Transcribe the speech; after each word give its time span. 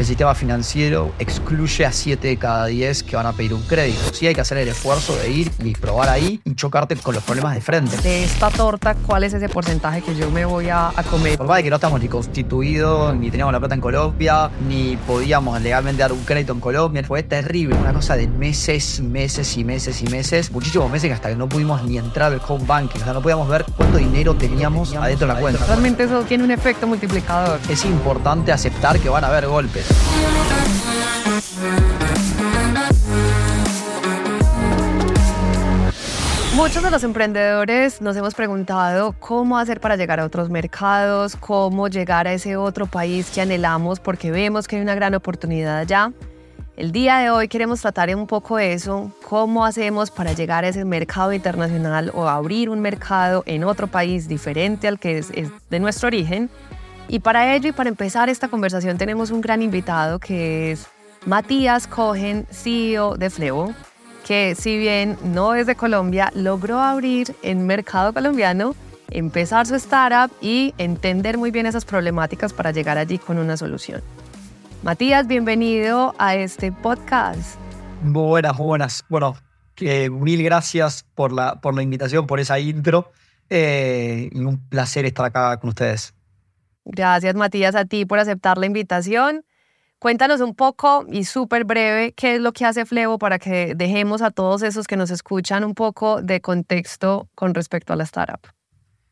el 0.00 0.06
sistema 0.06 0.34
financiero 0.34 1.12
excluye 1.18 1.84
a 1.84 1.92
7 1.92 2.26
de 2.26 2.38
cada 2.38 2.64
10 2.64 3.02
que 3.02 3.16
van 3.16 3.26
a 3.26 3.34
pedir 3.34 3.52
un 3.52 3.60
crédito. 3.60 4.00
Sí 4.14 4.26
hay 4.26 4.34
que 4.34 4.40
hacer 4.40 4.56
el 4.56 4.68
esfuerzo 4.68 5.14
de 5.14 5.30
ir 5.30 5.52
y 5.62 5.72
probar 5.72 6.08
ahí 6.08 6.40
y 6.42 6.54
chocarte 6.54 6.96
con 6.96 7.14
los 7.14 7.22
problemas 7.22 7.54
de 7.54 7.60
frente. 7.60 7.98
De 7.98 8.24
esta 8.24 8.48
torta, 8.48 8.94
¿cuál 8.94 9.24
es 9.24 9.34
ese 9.34 9.50
porcentaje 9.50 10.00
que 10.00 10.16
yo 10.16 10.30
me 10.30 10.46
voy 10.46 10.70
a, 10.70 10.88
a 10.88 11.02
comer? 11.02 11.36
Por 11.36 11.46
más 11.46 11.62
que 11.62 11.68
no 11.68 11.76
estamos 11.76 12.00
ni 12.00 12.08
constituidos, 12.08 13.14
ni 13.14 13.30
teníamos 13.30 13.52
la 13.52 13.60
plata 13.60 13.74
en 13.74 13.82
Colombia, 13.82 14.50
ni 14.66 14.96
podíamos 15.06 15.60
legalmente 15.60 16.00
dar 16.00 16.12
un 16.12 16.24
crédito 16.24 16.54
en 16.54 16.60
Colombia. 16.60 17.04
Fue 17.04 17.22
terrible, 17.22 17.76
una 17.76 17.92
cosa 17.92 18.16
de 18.16 18.26
meses, 18.26 19.00
meses 19.00 19.54
y 19.58 19.64
meses 19.64 20.00
y 20.00 20.06
meses, 20.06 20.50
muchísimos 20.50 20.90
meses 20.90 21.12
hasta 21.12 21.28
que 21.28 21.36
no 21.36 21.46
pudimos 21.46 21.82
ni 21.84 21.98
entrar 21.98 22.32
al 22.32 22.40
home 22.48 22.64
banking, 22.66 23.00
o 23.00 23.04
sea, 23.04 23.12
no 23.12 23.20
podíamos 23.20 23.50
ver 23.50 23.66
cuánto 23.76 23.98
dinero 23.98 24.34
teníamos 24.34 24.94
adentro 24.94 25.26
de 25.26 25.34
la 25.34 25.40
cuenta. 25.40 25.66
Realmente 25.66 26.04
eso 26.04 26.22
tiene 26.22 26.44
un 26.44 26.52
efecto 26.52 26.86
multiplicador. 26.86 27.60
Es 27.68 27.84
importante 27.84 28.50
aceptar 28.50 28.98
que 28.98 29.10
van 29.10 29.24
a 29.24 29.26
haber 29.26 29.46
golpes. 29.46 29.89
Muchos 36.54 36.82
de 36.82 36.90
los 36.90 37.02
emprendedores 37.04 38.02
nos 38.02 38.16
hemos 38.16 38.34
preguntado 38.34 39.12
cómo 39.18 39.58
hacer 39.58 39.80
para 39.80 39.96
llegar 39.96 40.20
a 40.20 40.24
otros 40.24 40.50
mercados, 40.50 41.34
cómo 41.34 41.88
llegar 41.88 42.28
a 42.28 42.34
ese 42.34 42.56
otro 42.56 42.86
país 42.86 43.30
que 43.30 43.40
anhelamos 43.40 43.98
porque 43.98 44.30
vemos 44.30 44.68
que 44.68 44.76
hay 44.76 44.82
una 44.82 44.94
gran 44.94 45.14
oportunidad 45.14 45.78
allá. 45.78 46.12
El 46.76 46.92
día 46.92 47.18
de 47.18 47.30
hoy 47.30 47.48
queremos 47.48 47.80
tratar 47.80 48.14
un 48.14 48.26
poco 48.26 48.58
eso, 48.58 49.10
cómo 49.28 49.64
hacemos 49.64 50.10
para 50.10 50.32
llegar 50.32 50.64
a 50.64 50.68
ese 50.68 50.84
mercado 50.84 51.32
internacional 51.32 52.10
o 52.14 52.28
abrir 52.28 52.70
un 52.70 52.80
mercado 52.80 53.42
en 53.46 53.64
otro 53.64 53.86
país 53.86 54.28
diferente 54.28 54.86
al 54.86 54.98
que 54.98 55.18
es, 55.18 55.32
de 55.70 55.80
nuestro 55.80 56.08
origen. 56.08 56.50
Y 57.12 57.18
para 57.18 57.56
ello 57.56 57.70
y 57.70 57.72
para 57.72 57.88
empezar 57.88 58.28
esta 58.28 58.46
conversación 58.46 58.96
tenemos 58.96 59.32
un 59.32 59.40
gran 59.40 59.62
invitado 59.62 60.20
que 60.20 60.70
es 60.70 60.86
Matías 61.26 61.88
Cohen, 61.88 62.46
CEO 62.52 63.16
de 63.16 63.30
Flevo 63.30 63.74
que 64.24 64.54
si 64.54 64.78
bien 64.78 65.18
no 65.24 65.56
es 65.56 65.66
de 65.66 65.74
Colombia, 65.74 66.30
logró 66.36 66.78
abrir 66.78 67.34
en 67.42 67.66
mercado 67.66 68.12
colombiano, 68.12 68.76
empezar 69.10 69.66
su 69.66 69.74
startup 69.74 70.30
y 70.40 70.72
entender 70.78 71.36
muy 71.36 71.50
bien 71.50 71.66
esas 71.66 71.84
problemáticas 71.84 72.52
para 72.52 72.70
llegar 72.70 72.96
allí 72.96 73.18
con 73.18 73.38
una 73.38 73.56
solución. 73.56 74.02
Matías, 74.84 75.26
bienvenido 75.26 76.14
a 76.16 76.36
este 76.36 76.70
podcast. 76.70 77.58
Buenas, 78.04 78.56
buenas. 78.56 79.04
Bueno, 79.08 79.34
mil 79.80 80.44
gracias 80.44 81.04
por 81.16 81.32
la, 81.32 81.60
por 81.60 81.74
la 81.74 81.82
invitación, 81.82 82.28
por 82.28 82.38
esa 82.38 82.60
intro. 82.60 83.10
Eh, 83.48 84.30
un 84.32 84.60
placer 84.68 85.06
estar 85.06 85.26
acá 85.26 85.56
con 85.56 85.70
ustedes. 85.70 86.14
Gracias, 86.84 87.34
Matías, 87.34 87.74
a 87.74 87.84
ti 87.84 88.04
por 88.04 88.18
aceptar 88.18 88.58
la 88.58 88.66
invitación. 88.66 89.44
Cuéntanos 89.98 90.40
un 90.40 90.54
poco 90.54 91.04
y 91.10 91.24
súper 91.24 91.64
breve 91.64 92.12
qué 92.12 92.36
es 92.36 92.40
lo 92.40 92.52
que 92.52 92.64
hace 92.64 92.86
Flevo 92.86 93.18
para 93.18 93.38
que 93.38 93.74
dejemos 93.74 94.22
a 94.22 94.30
todos 94.30 94.62
esos 94.62 94.86
que 94.86 94.96
nos 94.96 95.10
escuchan 95.10 95.62
un 95.62 95.74
poco 95.74 96.22
de 96.22 96.40
contexto 96.40 97.28
con 97.34 97.54
respecto 97.54 97.92
a 97.92 97.96
la 97.96 98.04
startup. 98.04 98.40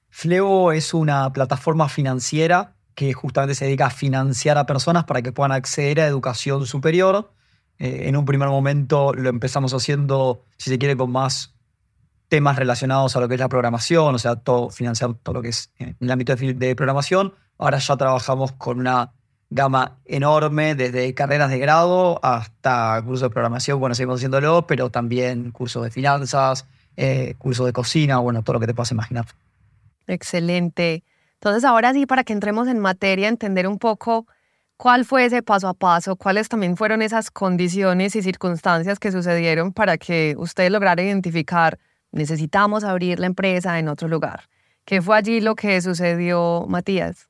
Flevo 0.09 0.73
es 0.73 0.95
una 0.95 1.31
plataforma 1.31 1.91
financiera 1.91 2.75
que 2.95 3.13
justamente 3.13 3.55
se 3.55 3.67
dedica 3.67 3.87
a 3.87 3.91
financiar 3.91 4.57
a 4.57 4.65
personas 4.65 5.05
para 5.05 5.21
que 5.21 5.31
puedan 5.31 5.53
acceder 5.53 6.01
a 6.01 6.07
educación 6.07 6.67
superior. 6.67 7.33
Eh, 7.79 8.09
en 8.09 8.17
un 8.17 8.25
primer 8.25 8.49
momento 8.49 9.13
lo 9.13 9.29
empezamos 9.29 9.75
haciendo, 9.75 10.47
si 10.57 10.71
se 10.71 10.79
quiere, 10.79 10.97
con 10.97 11.13
más 11.13 11.55
temas 12.29 12.57
relacionados 12.57 13.17
a 13.17 13.21
lo 13.21 13.29
que 13.29 13.35
es 13.35 13.41
la 13.41 13.49
programación, 13.49 14.15
o 14.15 14.19
sea, 14.19 14.37
todo, 14.37 14.71
financiar 14.71 15.15
todo 15.15 15.35
lo 15.35 15.43
que 15.43 15.49
es 15.49 15.71
en 15.79 15.97
el 16.01 16.11
ámbito 16.11 16.37
de 16.37 16.77
programación. 16.77 17.35
Ahora 17.59 17.79
ya 17.79 17.97
trabajamos 17.97 18.53
con 18.53 18.79
una 18.81 19.13
gama 19.51 19.99
enorme, 20.05 20.75
desde 20.75 21.15
carreras 21.15 21.51
de 21.51 21.59
grado 21.59 22.21
hasta 22.23 23.01
cursos 23.03 23.23
de 23.23 23.31
programación, 23.31 23.81
bueno, 23.81 23.95
seguimos 23.95 24.21
haciéndolo, 24.21 24.67
pero 24.67 24.91
también 24.91 25.51
cursos 25.53 25.83
de 25.83 25.91
finanzas, 25.91 26.67
eh, 26.97 27.35
cursos 27.39 27.65
de 27.67 27.73
cocina, 27.73 28.19
bueno, 28.19 28.43
todo 28.43 28.55
lo 28.55 28.61
que 28.61 28.67
te 28.67 28.75
puedas 28.75 28.91
imaginar. 28.91 29.25
Excelente. 30.07 31.05
Entonces, 31.35 31.65
ahora 31.65 31.93
sí, 31.93 32.07
para 32.07 32.25
que 32.25 32.33
entremos 32.33 32.69
en 32.69 32.79
materia, 32.79 33.29
entender 33.29 33.67
un 33.69 33.79
poco 33.79 34.27
cuál 34.77 35.05
fue 35.05 35.25
ese 35.25 35.43
paso 35.43 35.69
a 35.69 35.75
paso, 35.75 36.17
cuáles 36.17 36.49
también 36.49 36.77
fueron 36.77 37.01
esas 37.03 37.31
condiciones 37.31 38.17
y 38.17 38.23
circunstancias 38.23 38.99
que 38.99 39.13
sucedieron 39.13 39.73
para 39.73 39.99
que 39.99 40.35
usted 40.39 40.71
lograra 40.71 41.03
identificar, 41.03 41.79
necesitamos 42.13 42.85
abrir 42.85 43.19
la 43.19 43.27
empresa 43.27 43.79
en 43.79 43.89
otro 43.89 44.09
lugar. 44.09 44.49
¿Qué 44.85 45.03
fue 45.03 45.17
allí 45.17 45.41
lo 45.41 45.55
que 45.55 45.81
sucedió, 45.83 46.65
Matías? 46.69 47.29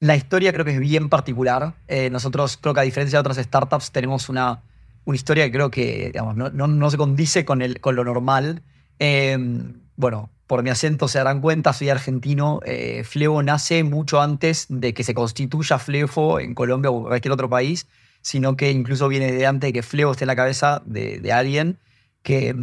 La 0.00 0.16
historia 0.16 0.52
creo 0.52 0.64
que 0.64 0.72
es 0.72 0.80
bien 0.80 1.08
particular. 1.08 1.74
Eh, 1.88 2.10
nosotros 2.10 2.58
creo 2.60 2.74
que 2.74 2.80
a 2.80 2.82
diferencia 2.82 3.16
de 3.16 3.20
otras 3.20 3.38
startups 3.38 3.92
tenemos 3.92 4.28
una, 4.28 4.62
una 5.04 5.16
historia 5.16 5.44
que 5.44 5.52
creo 5.52 5.70
que 5.70 6.12
no, 6.14 6.50
no, 6.50 6.90
se 6.90 6.96
condice 6.96 7.44
con, 7.44 7.62
el, 7.62 7.80
con 7.80 7.96
lo 7.96 8.04
normal. 8.04 8.62
Em, 8.98 9.80
bueno, 9.96 10.30
por 10.46 10.62
mi 10.62 10.70
acento 10.70 11.08
se 11.08 11.18
darán 11.18 11.40
cuenta, 11.40 11.72
soy 11.72 11.88
argentino. 11.88 12.60
Eh, 12.66 13.04
Flevo 13.04 13.42
nace 13.42 13.84
mucho 13.84 14.20
antes 14.20 14.66
de 14.68 14.92
que 14.92 15.04
se 15.04 15.14
constituya 15.14 15.78
Flevo 15.78 16.40
en 16.40 16.54
Colombia 16.54 16.90
o 16.90 17.04
cualquier 17.04 17.32
otro 17.32 17.48
país, 17.48 17.86
sino 18.20 18.56
que 18.56 18.70
incluso 18.70 19.08
viene 19.08 19.32
de 19.32 19.46
antes 19.46 19.68
de 19.68 19.72
que 19.72 19.82
Flevo 19.82 20.12
esté 20.12 20.24
en 20.24 20.28
la 20.28 20.36
cabeza 20.36 20.82
de, 20.84 21.20
de 21.20 21.32
alguien, 21.32 21.78
que, 22.22 22.54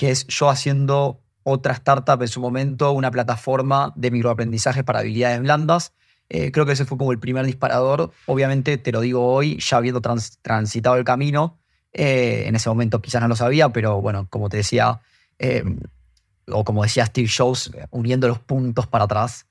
que 0.00 0.10
es 0.10 0.26
yo 0.28 0.48
haciendo 0.48 1.20
otra 1.42 1.74
startup 1.74 2.22
en 2.22 2.28
su 2.28 2.40
momento, 2.40 2.90
una 2.92 3.10
plataforma 3.10 3.92
de 3.96 4.10
microaprendizaje 4.10 4.82
para 4.82 5.00
habilidades 5.00 5.42
blandas 5.42 5.92
eh, 6.30 6.52
creo 6.52 6.64
que 6.64 6.72
ese 6.72 6.86
fue 6.86 6.96
como 6.96 7.12
el 7.12 7.18
primer 7.18 7.44
disparador. 7.44 8.12
Obviamente, 8.26 8.78
te 8.78 8.92
lo 8.92 9.00
digo 9.00 9.26
hoy, 9.26 9.58
ya 9.58 9.76
habiendo 9.76 10.00
transitado 10.00 10.96
el 10.96 11.04
camino. 11.04 11.58
Eh, 11.92 12.44
en 12.46 12.54
ese 12.54 12.68
momento 12.68 13.02
quizás 13.02 13.20
no 13.20 13.26
lo 13.28 13.34
sabía, 13.34 13.68
pero 13.70 14.00
bueno, 14.00 14.28
como 14.30 14.48
te 14.48 14.58
decía, 14.58 15.00
eh, 15.40 15.64
o 16.46 16.64
como 16.64 16.84
decía 16.84 17.04
Steve 17.04 17.28
Jobs, 17.28 17.72
uniendo 17.90 18.28
los 18.28 18.38
puntos 18.38 18.86
para 18.86 19.04
atrás, 19.04 19.46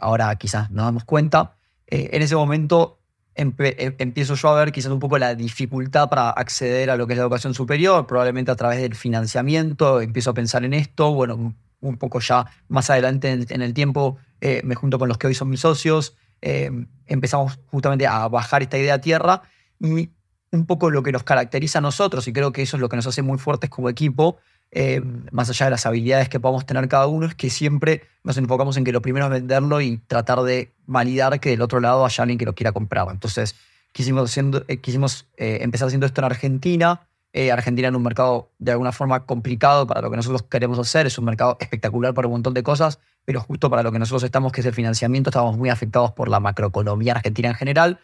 ahora 0.00 0.34
quizás 0.36 0.70
nos 0.70 0.86
damos 0.86 1.04
cuenta. 1.04 1.54
en 1.86 2.22
ese 2.22 2.34
momento 2.34 2.97
empiezo 3.38 4.34
yo 4.34 4.48
a 4.48 4.58
ver 4.58 4.72
quizás 4.72 4.90
un 4.90 4.98
poco 4.98 5.16
la 5.16 5.34
dificultad 5.36 6.08
para 6.08 6.30
acceder 6.30 6.90
a 6.90 6.96
lo 6.96 7.06
que 7.06 7.12
es 7.12 7.16
la 7.18 7.22
educación 7.22 7.54
superior, 7.54 8.06
probablemente 8.06 8.50
a 8.50 8.56
través 8.56 8.80
del 8.80 8.96
financiamiento, 8.96 10.00
empiezo 10.00 10.30
a 10.30 10.34
pensar 10.34 10.64
en 10.64 10.74
esto, 10.74 11.14
bueno, 11.14 11.54
un 11.80 11.96
poco 11.98 12.18
ya 12.18 12.46
más 12.66 12.90
adelante 12.90 13.30
en, 13.48 13.62
el 13.62 13.74
tiempo 13.74 14.18
eh, 14.40 14.60
me 14.64 14.74
junto 14.74 14.98
con 14.98 15.08
los 15.08 15.18
que 15.18 15.28
hoy 15.28 15.34
son 15.34 15.50
mis 15.50 15.60
socios, 15.60 16.16
eh, 16.42 16.70
empezamos 17.06 17.60
justamente 17.66 18.08
a 18.08 18.26
bajar 18.26 18.62
esta 18.62 18.76
idea 18.76 18.94
a 18.94 19.00
tierra 19.00 19.42
y 19.78 20.10
un 20.50 20.66
poco 20.66 20.90
lo 20.90 21.04
que 21.04 21.12
nos 21.12 21.22
caracteriza 21.22 21.78
a 21.78 21.82
nosotros, 21.82 22.26
y 22.26 22.32
creo 22.32 22.50
que 22.52 22.62
eso 22.62 22.76
es 22.76 22.80
lo 22.80 22.88
que 22.88 22.96
nos 22.96 23.06
hace 23.06 23.22
muy 23.22 23.38
fuertes 23.38 23.70
como 23.70 23.88
equipo, 23.88 24.38
eh, 24.70 25.02
más 25.30 25.48
allá 25.50 25.66
de 25.66 25.70
las 25.70 25.86
habilidades 25.86 26.28
que 26.28 26.40
podamos 26.40 26.66
tener 26.66 26.88
cada 26.88 27.06
uno, 27.06 27.26
es 27.26 27.34
que 27.34 27.50
siempre 27.50 28.02
nos 28.24 28.36
enfocamos 28.36 28.76
en 28.76 28.84
que 28.84 28.92
lo 28.92 29.02
primero 29.02 29.26
es 29.26 29.30
venderlo 29.30 29.80
y 29.80 29.98
tratar 30.06 30.42
de 30.42 30.72
validar 30.86 31.40
que 31.40 31.50
del 31.50 31.62
otro 31.62 31.80
lado 31.80 32.04
haya 32.04 32.22
alguien 32.22 32.38
que 32.38 32.44
lo 32.44 32.54
quiera 32.54 32.72
comprar. 32.72 33.08
Entonces, 33.10 33.54
quisimos, 33.92 34.36
quisimos 34.82 35.26
empezar 35.36 35.86
haciendo 35.86 36.06
esto 36.06 36.20
en 36.20 36.24
Argentina, 36.26 37.08
eh, 37.32 37.52
Argentina 37.52 37.88
en 37.88 37.96
un 37.96 38.02
mercado 38.02 38.50
de 38.58 38.72
alguna 38.72 38.92
forma 38.92 39.26
complicado 39.26 39.86
para 39.86 40.00
lo 40.00 40.10
que 40.10 40.16
nosotros 40.16 40.42
queremos 40.44 40.78
hacer, 40.78 41.06
es 41.06 41.18
un 41.18 41.26
mercado 41.26 41.56
espectacular 41.60 42.14
para 42.14 42.26
un 42.26 42.32
montón 42.32 42.54
de 42.54 42.62
cosas, 42.62 42.98
pero 43.24 43.40
justo 43.40 43.68
para 43.68 43.82
lo 43.82 43.92
que 43.92 43.98
nosotros 43.98 44.22
estamos, 44.22 44.52
que 44.52 44.60
es 44.60 44.66
el 44.66 44.74
financiamiento, 44.74 45.30
estamos 45.30 45.56
muy 45.56 45.68
afectados 45.68 46.12
por 46.12 46.28
la 46.28 46.40
macroeconomía 46.40 47.12
argentina 47.12 47.48
en 47.48 47.54
general. 47.54 48.00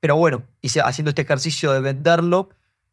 Pero 0.00 0.16
bueno, 0.16 0.42
hice, 0.62 0.80
haciendo 0.80 1.10
este 1.10 1.22
ejercicio 1.22 1.72
de 1.72 1.80
venderlo, 1.80 2.48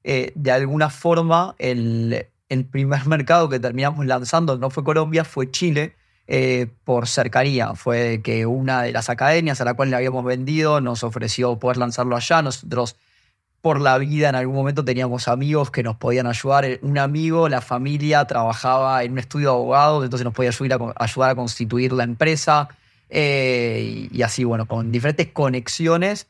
eh, 0.10 0.32
de 0.36 0.52
alguna 0.52 0.90
forma 0.90 1.54
el, 1.60 2.28
el, 2.48 2.64
primer 2.64 3.06
mercado 3.08 3.50
que 3.50 3.60
terminamos 3.60 4.06
lanzando 4.06 4.58
no 4.58 4.70
fue 4.70 4.86
Colombia, 4.86 5.26
fue 5.26 5.52
Chile. 5.52 5.96
Eh, 6.30 6.68
por 6.84 7.08
cercanía. 7.08 7.74
Fue 7.76 8.20
que 8.22 8.46
una 8.46 8.82
de 8.82 8.92
las 8.92 9.10
academias 9.10 9.62
a 9.62 9.66
la 9.66 9.76
cual 9.76 9.90
le 9.90 9.96
habíamos 9.96 10.26
vendido 10.26 10.82
nos 10.82 11.04
ofreció 11.04 11.58
poder 11.58 11.78
lanzarlo 11.78 12.18
allá. 12.18 12.42
Nosotros 12.42 12.98
por 13.62 13.80
la 13.80 13.98
vida 13.98 14.28
en 14.28 14.36
algún 14.36 14.56
momento 14.56 14.84
teníamos 14.84 15.30
amigos 15.30 15.72
que 15.72 15.84
nos 15.84 15.96
podían 15.96 16.28
ayudar. 16.28 16.80
Un 16.82 16.98
amigo, 16.98 17.48
la 17.48 17.62
familia, 17.62 18.26
trabajaba 18.26 19.06
en 19.06 19.14
un 19.14 19.20
estudio 19.20 19.48
de 19.48 19.56
abogados, 19.56 20.04
entonces 20.04 20.26
nos 20.26 20.34
podía 20.34 20.50
ayudar 20.50 20.82
a, 20.98 21.04
ayudar 21.04 21.30
a 21.30 21.36
constituir 21.36 21.94
la 21.94 22.04
empresa. 22.04 22.68
Eh, 23.10 24.10
y, 24.12 24.22
así, 24.22 24.44
bueno, 24.44 24.66
con 24.66 24.92
diferentes 24.92 25.28
conexiones, 25.32 26.28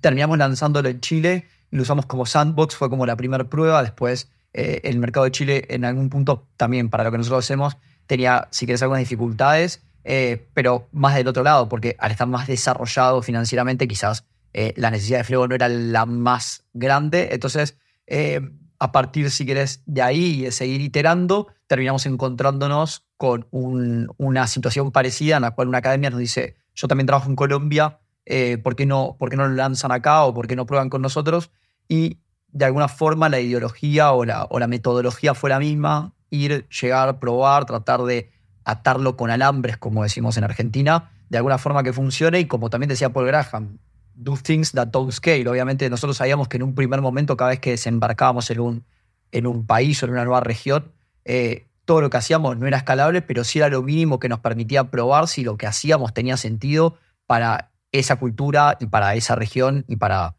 terminamos 0.00 0.38
lanzándolo 0.38 0.88
en 0.88 1.00
Chile. 1.00 1.46
Lo 1.70 1.82
usamos 1.82 2.06
como 2.06 2.26
sandbox, 2.26 2.76
fue 2.76 2.90
como 2.90 3.06
la 3.06 3.16
primera 3.16 3.44
prueba. 3.44 3.82
Después, 3.82 4.30
eh, 4.52 4.80
el 4.84 4.98
mercado 4.98 5.24
de 5.24 5.32
Chile, 5.32 5.66
en 5.68 5.84
algún 5.84 6.08
punto, 6.10 6.46
también 6.56 6.88
para 6.88 7.04
lo 7.04 7.10
que 7.10 7.18
nosotros 7.18 7.44
hacemos, 7.44 7.76
tenía, 8.06 8.48
si 8.50 8.66
quieres, 8.66 8.82
algunas 8.82 9.00
dificultades, 9.00 9.82
eh, 10.08 10.46
pero 10.54 10.88
más 10.92 11.16
del 11.16 11.26
otro 11.26 11.42
lado, 11.42 11.68
porque 11.68 11.96
al 11.98 12.12
estar 12.12 12.28
más 12.28 12.46
desarrollado 12.46 13.22
financieramente, 13.22 13.88
quizás 13.88 14.24
eh, 14.52 14.72
la 14.76 14.92
necesidad 14.92 15.18
de 15.18 15.24
Flego 15.24 15.48
no 15.48 15.56
era 15.56 15.68
la 15.68 16.06
más 16.06 16.64
grande. 16.72 17.30
Entonces, 17.32 17.76
eh, 18.06 18.40
a 18.78 18.92
partir, 18.92 19.30
si 19.32 19.44
querés, 19.44 19.82
de 19.84 20.02
ahí 20.02 20.40
y 20.40 20.42
de 20.42 20.52
seguir 20.52 20.80
iterando, 20.80 21.48
terminamos 21.66 22.06
encontrándonos 22.06 23.04
con 23.16 23.48
una 23.50 24.46
situación 24.46 24.92
parecida 24.92 25.36
en 25.36 25.42
la 25.42 25.52
cual 25.52 25.68
una 25.68 25.78
academia 25.78 26.10
nos 26.10 26.20
dice, 26.20 26.54
yo 26.74 26.86
también 26.86 27.06
trabajo 27.06 27.28
en 27.28 27.34
Colombia, 27.34 27.98
eh, 28.26 28.58
¿por, 28.58 28.76
qué 28.76 28.84
no, 28.86 29.16
¿por 29.18 29.30
qué 29.30 29.36
no 29.36 29.46
lo 29.48 29.54
lanzan 29.54 29.92
acá 29.92 30.24
o 30.24 30.34
por 30.34 30.46
qué 30.46 30.56
no 30.56 30.66
prueban 30.66 30.90
con 30.90 31.00
nosotros? 31.00 31.50
Y 31.88 32.18
de 32.48 32.64
alguna 32.64 32.88
forma 32.88 33.28
la 33.28 33.40
ideología 33.40 34.12
o 34.12 34.24
la, 34.24 34.44
o 34.50 34.58
la 34.58 34.66
metodología 34.66 35.34
fue 35.34 35.50
la 35.50 35.58
misma, 35.58 36.12
ir, 36.30 36.68
llegar, 36.68 37.18
probar, 37.18 37.64
tratar 37.64 38.02
de 38.02 38.30
atarlo 38.64 39.16
con 39.16 39.30
alambres, 39.30 39.76
como 39.76 40.02
decimos 40.02 40.36
en 40.36 40.44
Argentina, 40.44 41.10
de 41.28 41.38
alguna 41.38 41.58
forma 41.58 41.82
que 41.82 41.92
funcione 41.92 42.40
y 42.40 42.46
como 42.46 42.68
también 42.68 42.88
decía 42.88 43.10
Paul 43.12 43.26
Graham, 43.26 43.78
do 44.14 44.36
things 44.36 44.72
that 44.72 44.88
don't 44.88 45.12
scale. 45.12 45.48
Obviamente 45.48 45.88
nosotros 45.88 46.16
sabíamos 46.16 46.48
que 46.48 46.56
en 46.56 46.64
un 46.64 46.74
primer 46.74 47.00
momento, 47.00 47.36
cada 47.36 47.50
vez 47.50 47.60
que 47.60 47.70
desembarcábamos 47.70 48.50
en 48.50 48.60
un, 48.60 48.84
en 49.30 49.46
un 49.46 49.66
país 49.66 50.02
o 50.02 50.06
en 50.06 50.12
una 50.12 50.24
nueva 50.24 50.40
región, 50.40 50.92
eh, 51.24 51.66
todo 51.84 52.00
lo 52.00 52.10
que 52.10 52.16
hacíamos 52.16 52.58
no 52.58 52.66
era 52.66 52.78
escalable, 52.78 53.22
pero 53.22 53.44
sí 53.44 53.58
era 53.58 53.68
lo 53.68 53.82
mínimo 53.82 54.18
que 54.18 54.28
nos 54.28 54.40
permitía 54.40 54.90
probar 54.90 55.28
si 55.28 55.44
lo 55.44 55.56
que 55.56 55.66
hacíamos 55.66 56.12
tenía 56.12 56.36
sentido 56.36 56.96
para 57.26 57.70
esa 57.98 58.16
cultura 58.16 58.78
para 58.90 59.14
esa 59.14 59.34
región 59.34 59.84
y 59.88 59.96
para, 59.96 60.36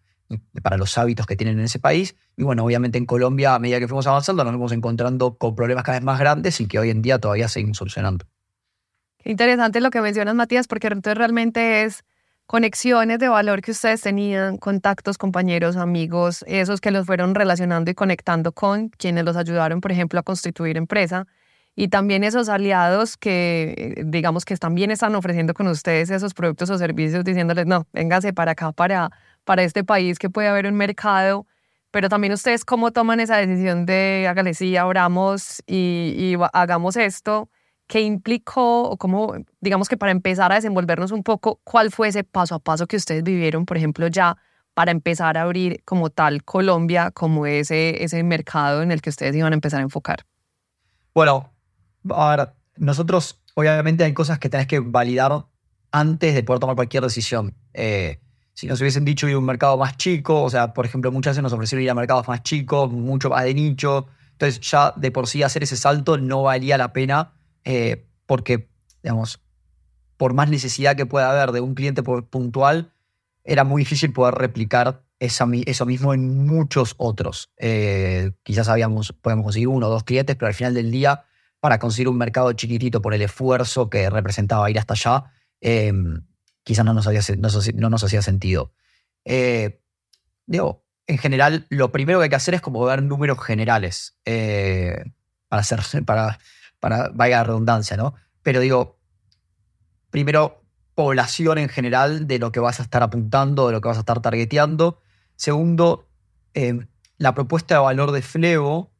para 0.61 0.77
los 0.77 0.97
hábitos 0.97 1.25
que 1.25 1.35
tienen 1.35 1.59
en 1.59 1.65
ese 1.65 1.79
país. 1.79 2.15
Y 2.35 2.43
bueno, 2.43 2.63
obviamente 2.63 2.97
en 2.97 3.05
Colombia, 3.05 3.55
a 3.55 3.59
medida 3.59 3.79
que 3.79 3.87
fuimos 3.87 4.07
avanzando, 4.07 4.43
nos 4.43 4.53
fuimos 4.53 4.71
encontrando 4.71 5.37
con 5.37 5.55
problemas 5.55 5.83
cada 5.83 5.97
vez 5.97 6.05
más 6.05 6.19
grandes 6.19 6.59
y 6.61 6.67
que 6.67 6.79
hoy 6.79 6.89
en 6.89 7.01
día 7.01 7.19
todavía 7.19 7.47
seguimos 7.47 7.77
solucionando. 7.77 8.25
Qué 9.17 9.31
interesante 9.31 9.81
lo 9.81 9.89
que 9.89 10.01
mencionas, 10.01 10.35
Matías, 10.35 10.67
porque 10.67 10.87
entonces 10.87 11.17
realmente 11.17 11.83
es 11.83 12.03
conexiones 12.45 13.19
de 13.19 13.27
valor 13.27 13.61
que 13.61 13.71
ustedes 13.71 14.01
tenían, 14.01 14.57
contactos, 14.57 15.17
compañeros, 15.17 15.75
amigos, 15.75 16.45
esos 16.47 16.79
que 16.79 16.91
los 16.91 17.05
fueron 17.05 17.35
relacionando 17.35 17.91
y 17.91 17.93
conectando 17.93 18.53
con 18.53 18.89
quienes 18.89 19.25
los 19.25 19.35
ayudaron, 19.35 19.81
por 19.81 19.91
ejemplo, 19.91 20.19
a 20.19 20.23
constituir 20.23 20.77
empresa. 20.77 21.27
Y 21.79 21.89
también 21.89 22.23
esos 22.23 22.49
aliados 22.49 23.17
que, 23.17 24.01
digamos, 24.03 24.45
que 24.45 24.57
también 24.57 24.89
están 24.89 25.13
ofreciendo 25.13 25.53
con 25.53 25.67
ustedes 25.67 26.09
esos 26.09 26.33
productos 26.33 26.71
o 26.71 26.77
servicios, 26.79 27.23
diciéndoles, 27.23 27.67
no, 27.67 27.85
véngase 27.93 28.33
para 28.33 28.53
acá, 28.53 28.71
para, 28.71 29.11
para 29.43 29.61
este 29.61 29.83
país, 29.83 30.17
que 30.17 30.27
puede 30.31 30.47
haber 30.47 30.65
un 30.65 30.73
mercado. 30.73 31.45
Pero 31.91 32.09
también 32.09 32.33
ustedes, 32.33 32.65
¿cómo 32.65 32.91
toman 32.91 33.19
esa 33.19 33.37
decisión 33.37 33.85
de, 33.85 34.25
hágale, 34.27 34.55
sí, 34.55 34.75
abramos 34.75 35.61
y, 35.67 36.15
y 36.17 36.35
hagamos 36.51 36.97
esto? 36.97 37.51
¿Qué 37.85 38.01
implicó 38.01 38.89
o 38.89 38.97
cómo, 38.97 39.35
digamos 39.61 39.87
que 39.87 39.97
para 39.97 40.11
empezar 40.11 40.51
a 40.51 40.55
desenvolvernos 40.55 41.11
un 41.11 41.21
poco, 41.21 41.61
cuál 41.63 41.91
fue 41.91 42.07
ese 42.07 42.23
paso 42.23 42.55
a 42.55 42.59
paso 42.59 42.87
que 42.87 42.95
ustedes 42.95 43.21
vivieron, 43.21 43.67
por 43.67 43.77
ejemplo, 43.77 44.07
ya 44.07 44.35
para 44.73 44.89
empezar 44.89 45.37
a 45.37 45.43
abrir 45.43 45.83
como 45.85 46.09
tal 46.09 46.43
Colombia, 46.43 47.11
como 47.11 47.45
ese, 47.45 48.03
ese 48.03 48.23
mercado 48.23 48.81
en 48.81 48.91
el 48.91 49.03
que 49.03 49.11
ustedes 49.11 49.35
iban 49.35 49.53
a 49.53 49.55
empezar 49.55 49.79
a 49.79 49.83
enfocar? 49.83 50.25
Bueno, 51.13 51.51
ahora, 52.09 52.55
nosotros 52.77 53.41
obviamente 53.55 54.03
hay 54.03 54.13
cosas 54.13 54.39
que 54.39 54.49
tenés 54.49 54.67
que 54.67 54.79
validar 54.79 55.45
antes 55.91 56.35
de 56.35 56.43
poder 56.43 56.59
tomar 56.59 56.75
cualquier 56.75 57.03
decisión. 57.03 57.55
Eh, 57.73 58.19
si 58.53 58.67
nos 58.67 58.81
hubiesen 58.81 59.05
dicho 59.05 59.27
ir 59.27 59.35
a 59.35 59.39
un 59.39 59.45
mercado 59.45 59.77
más 59.77 59.97
chico, 59.97 60.43
o 60.43 60.49
sea, 60.49 60.73
por 60.73 60.85
ejemplo, 60.85 61.11
muchas 61.11 61.31
veces 61.31 61.43
nos 61.43 61.53
ofrecieron 61.53 61.83
ir 61.83 61.89
a 61.89 61.95
mercados 61.95 62.27
más 62.27 62.43
chicos, 62.43 62.91
mucho 62.91 63.29
más 63.29 63.43
de 63.43 63.53
nicho, 63.53 64.07
entonces 64.31 64.59
ya 64.61 64.93
de 64.95 65.11
por 65.11 65.27
sí 65.27 65.43
hacer 65.43 65.63
ese 65.63 65.77
salto 65.77 66.17
no 66.17 66.43
valía 66.43 66.77
la 66.77 66.93
pena 66.93 67.33
eh, 67.63 68.07
porque, 68.25 68.69
digamos, 69.03 69.41
por 70.17 70.33
más 70.33 70.49
necesidad 70.49 70.95
que 70.95 71.05
pueda 71.05 71.31
haber 71.31 71.51
de 71.51 71.61
un 71.61 71.75
cliente 71.75 72.03
puntual, 72.03 72.93
era 73.43 73.63
muy 73.63 73.81
difícil 73.81 74.11
poder 74.11 74.35
replicar 74.35 75.03
eso 75.19 75.47
mismo 75.47 76.13
en 76.13 76.45
muchos 76.45 76.95
otros. 76.97 77.51
Eh, 77.57 78.31
quizás 78.43 78.67
habíamos, 78.69 79.13
podemos 79.13 79.43
conseguir 79.43 79.69
uno 79.69 79.87
o 79.87 79.89
dos 79.89 80.03
clientes, 80.03 80.35
pero 80.35 80.47
al 80.47 80.53
final 80.53 80.73
del 80.73 80.91
día, 80.91 81.25
para 81.67 81.79
conseguir 81.79 82.07
un 82.07 82.17
mercado 82.17 82.53
chiquitito 82.53 83.01
por 83.01 83.13
el 83.13 83.21
esfuerzo 83.21 83.89
que 83.89 84.09
representaba 84.09 84.69
ir 84.69 84.79
hasta 84.79 84.93
allá, 84.93 85.25
eh, 85.59 85.91
quizás 86.63 86.85
no 86.85 86.93
nos, 86.93 87.07
no, 87.75 87.89
nos 87.89 88.03
hacía 88.03 88.21
sentido. 88.21 88.71
digo, 90.45 90.85
en 91.07 91.17
general, 91.17 91.65
lo 91.69 91.91
primero 91.91 92.19
que 92.19 92.23
hay 92.23 92.29
que 92.29 92.35
hacer 92.35 92.53
es 92.53 92.61
como 92.61 92.83
ver 92.85 93.03
números 93.03 93.43
generales 93.43 94.17
para, 95.49 95.61
hacer, 95.61 95.81
para 96.05 96.39
para, 96.79 97.09
vaya 97.13 97.43
redundancia, 97.43 97.97
¿no? 97.97 98.15
Pero 98.41 98.59
digo, 98.59 98.99
primero, 100.09 100.63
población 100.95 101.57
en 101.57 101.69
general 101.69 102.27
de 102.27 102.39
lo 102.39 102.51
que 102.51 102.59
vas 102.59 102.79
a 102.79 102.83
estar 102.83 103.03
apuntando, 103.03 103.67
de 103.67 103.73
lo 103.73 103.81
que 103.81 103.87
vas 103.87 103.97
a 103.97 104.01
estar 104.01 104.21
targeteando. 104.21 104.99
Segundo, 105.35 106.07
eh, 106.53 106.87
la 107.17 107.33
propuesta 107.33 107.75
de 107.75 107.81
valor 107.81 108.11
de 108.11 108.21
Flevo 108.21 108.91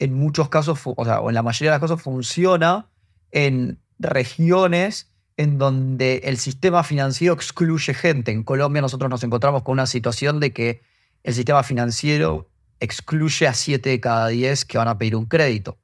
en 0.00 0.14
muchos 0.14 0.48
casos, 0.48 0.80
o 0.84 1.04
sea, 1.04 1.20
o 1.20 1.28
en 1.28 1.34
la 1.34 1.42
mayoría 1.42 1.70
de 1.70 1.78
los 1.78 1.88
casos 1.88 2.02
funciona 2.02 2.90
en 3.30 3.78
regiones 3.98 5.12
en 5.36 5.58
donde 5.58 6.22
el 6.24 6.38
sistema 6.38 6.82
financiero 6.82 7.34
excluye 7.34 7.94
gente. 7.94 8.32
En 8.32 8.42
Colombia 8.42 8.82
nosotros 8.82 9.08
nos 9.08 9.22
encontramos 9.22 9.62
con 9.62 9.74
una 9.74 9.86
situación 9.86 10.40
de 10.40 10.52
que 10.52 10.82
el 11.22 11.34
sistema 11.34 11.62
financiero 11.62 12.50
excluye 12.80 13.46
a 13.46 13.52
7 13.52 13.90
de 13.90 14.00
cada 14.00 14.28
10 14.28 14.64
que 14.64 14.78
van 14.78 14.88
a 14.88 14.98
pedir 14.98 15.14
un 15.16 15.26
crédito. 15.26 15.78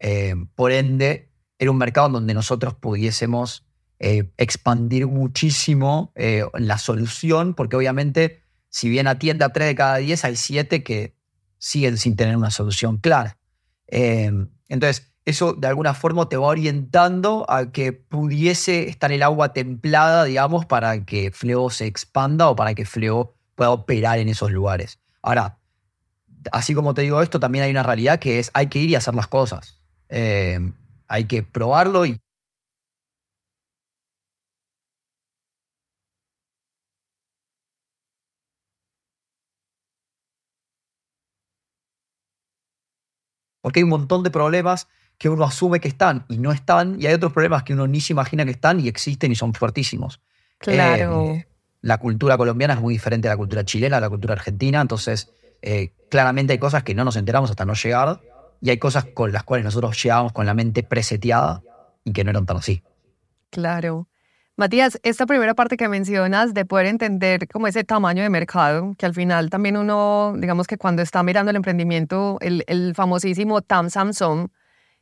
Eh, 0.00 0.34
por 0.54 0.72
ende, 0.72 1.30
era 1.58 1.70
un 1.70 1.78
mercado 1.78 2.08
donde 2.08 2.32
nosotros 2.32 2.74
pudiésemos 2.74 3.66
eh, 3.98 4.30
expandir 4.38 5.06
muchísimo 5.06 6.12
eh, 6.14 6.44
la 6.54 6.78
solución, 6.78 7.52
porque 7.54 7.76
obviamente, 7.76 8.42
si 8.70 8.88
bien 8.88 9.06
atiende 9.06 9.44
a 9.44 9.52
3 9.52 9.68
de 9.68 9.74
cada 9.74 9.96
10, 9.96 10.24
hay 10.24 10.36
7 10.36 10.82
que 10.82 11.14
siguen 11.58 11.98
sin 11.98 12.16
tener 12.16 12.36
una 12.36 12.50
solución 12.50 12.96
clara. 12.96 13.38
Entonces, 13.90 15.12
eso 15.24 15.52
de 15.52 15.68
alguna 15.68 15.94
forma 15.94 16.28
te 16.28 16.36
va 16.36 16.46
orientando 16.46 17.44
a 17.50 17.70
que 17.70 17.92
pudiese 17.92 18.88
estar 18.88 19.12
el 19.12 19.22
agua 19.22 19.52
templada, 19.52 20.24
digamos, 20.24 20.64
para 20.66 21.04
que 21.04 21.30
Fleo 21.30 21.70
se 21.70 21.86
expanda 21.86 22.48
o 22.48 22.56
para 22.56 22.74
que 22.74 22.86
Fleo 22.86 23.34
pueda 23.54 23.70
operar 23.70 24.18
en 24.18 24.28
esos 24.28 24.50
lugares. 24.50 25.00
Ahora, 25.20 25.58
así 26.52 26.74
como 26.74 26.94
te 26.94 27.02
digo 27.02 27.20
esto, 27.20 27.40
también 27.40 27.64
hay 27.64 27.70
una 27.70 27.82
realidad 27.82 28.18
que 28.18 28.38
es 28.38 28.50
hay 28.54 28.68
que 28.68 28.78
ir 28.78 28.90
y 28.90 28.94
hacer 28.94 29.14
las 29.14 29.26
cosas. 29.26 29.80
Eh, 30.08 30.58
hay 31.08 31.24
que 31.24 31.42
probarlo 31.42 32.06
y 32.06 32.18
porque 43.68 43.80
hay 43.80 43.84
un 43.84 43.90
montón 43.90 44.22
de 44.22 44.30
problemas 44.30 44.88
que 45.18 45.28
uno 45.28 45.44
asume 45.44 45.78
que 45.78 45.88
están 45.88 46.24
y 46.30 46.38
no 46.38 46.52
están, 46.52 46.96
y 46.98 47.04
hay 47.04 47.12
otros 47.12 47.34
problemas 47.34 47.64
que 47.64 47.74
uno 47.74 47.86
ni 47.86 48.00
se 48.00 48.14
imagina 48.14 48.46
que 48.46 48.52
están 48.52 48.80
y 48.80 48.88
existen 48.88 49.30
y 49.30 49.34
son 49.34 49.52
fuertísimos. 49.52 50.22
Claro. 50.56 51.34
Eh, 51.34 51.46
la 51.82 51.98
cultura 51.98 52.38
colombiana 52.38 52.72
es 52.72 52.80
muy 52.80 52.94
diferente 52.94 53.28
a 53.28 53.32
la 53.32 53.36
cultura 53.36 53.66
chilena, 53.66 53.98
a 53.98 54.00
la 54.00 54.08
cultura 54.08 54.32
argentina, 54.32 54.80
entonces 54.80 55.30
eh, 55.60 55.92
claramente 56.08 56.54
hay 56.54 56.58
cosas 56.58 56.82
que 56.82 56.94
no 56.94 57.04
nos 57.04 57.16
enteramos 57.16 57.50
hasta 57.50 57.66
no 57.66 57.74
llegar 57.74 58.22
y 58.62 58.70
hay 58.70 58.78
cosas 58.78 59.04
con 59.04 59.32
las 59.32 59.42
cuales 59.42 59.66
nosotros 59.66 60.02
llegábamos 60.02 60.32
con 60.32 60.46
la 60.46 60.54
mente 60.54 60.82
preseteada 60.82 61.60
y 62.04 62.12
que 62.14 62.24
no 62.24 62.30
eran 62.30 62.46
tan 62.46 62.56
así. 62.56 62.82
Claro. 63.50 64.08
Matías, 64.58 64.98
esta 65.04 65.24
primera 65.24 65.54
parte 65.54 65.76
que 65.76 65.88
mencionas 65.88 66.52
de 66.52 66.64
poder 66.64 66.86
entender 66.86 67.46
como 67.46 67.68
ese 67.68 67.84
tamaño 67.84 68.24
de 68.24 68.28
mercado, 68.28 68.96
que 68.98 69.06
al 69.06 69.14
final 69.14 69.50
también 69.50 69.76
uno, 69.76 70.34
digamos 70.36 70.66
que 70.66 70.76
cuando 70.76 71.00
está 71.00 71.22
mirando 71.22 71.50
el 71.50 71.56
emprendimiento, 71.56 72.38
el, 72.40 72.64
el 72.66 72.92
famosísimo 72.96 73.62
TAM 73.62 73.88
Samsung, 73.88 74.48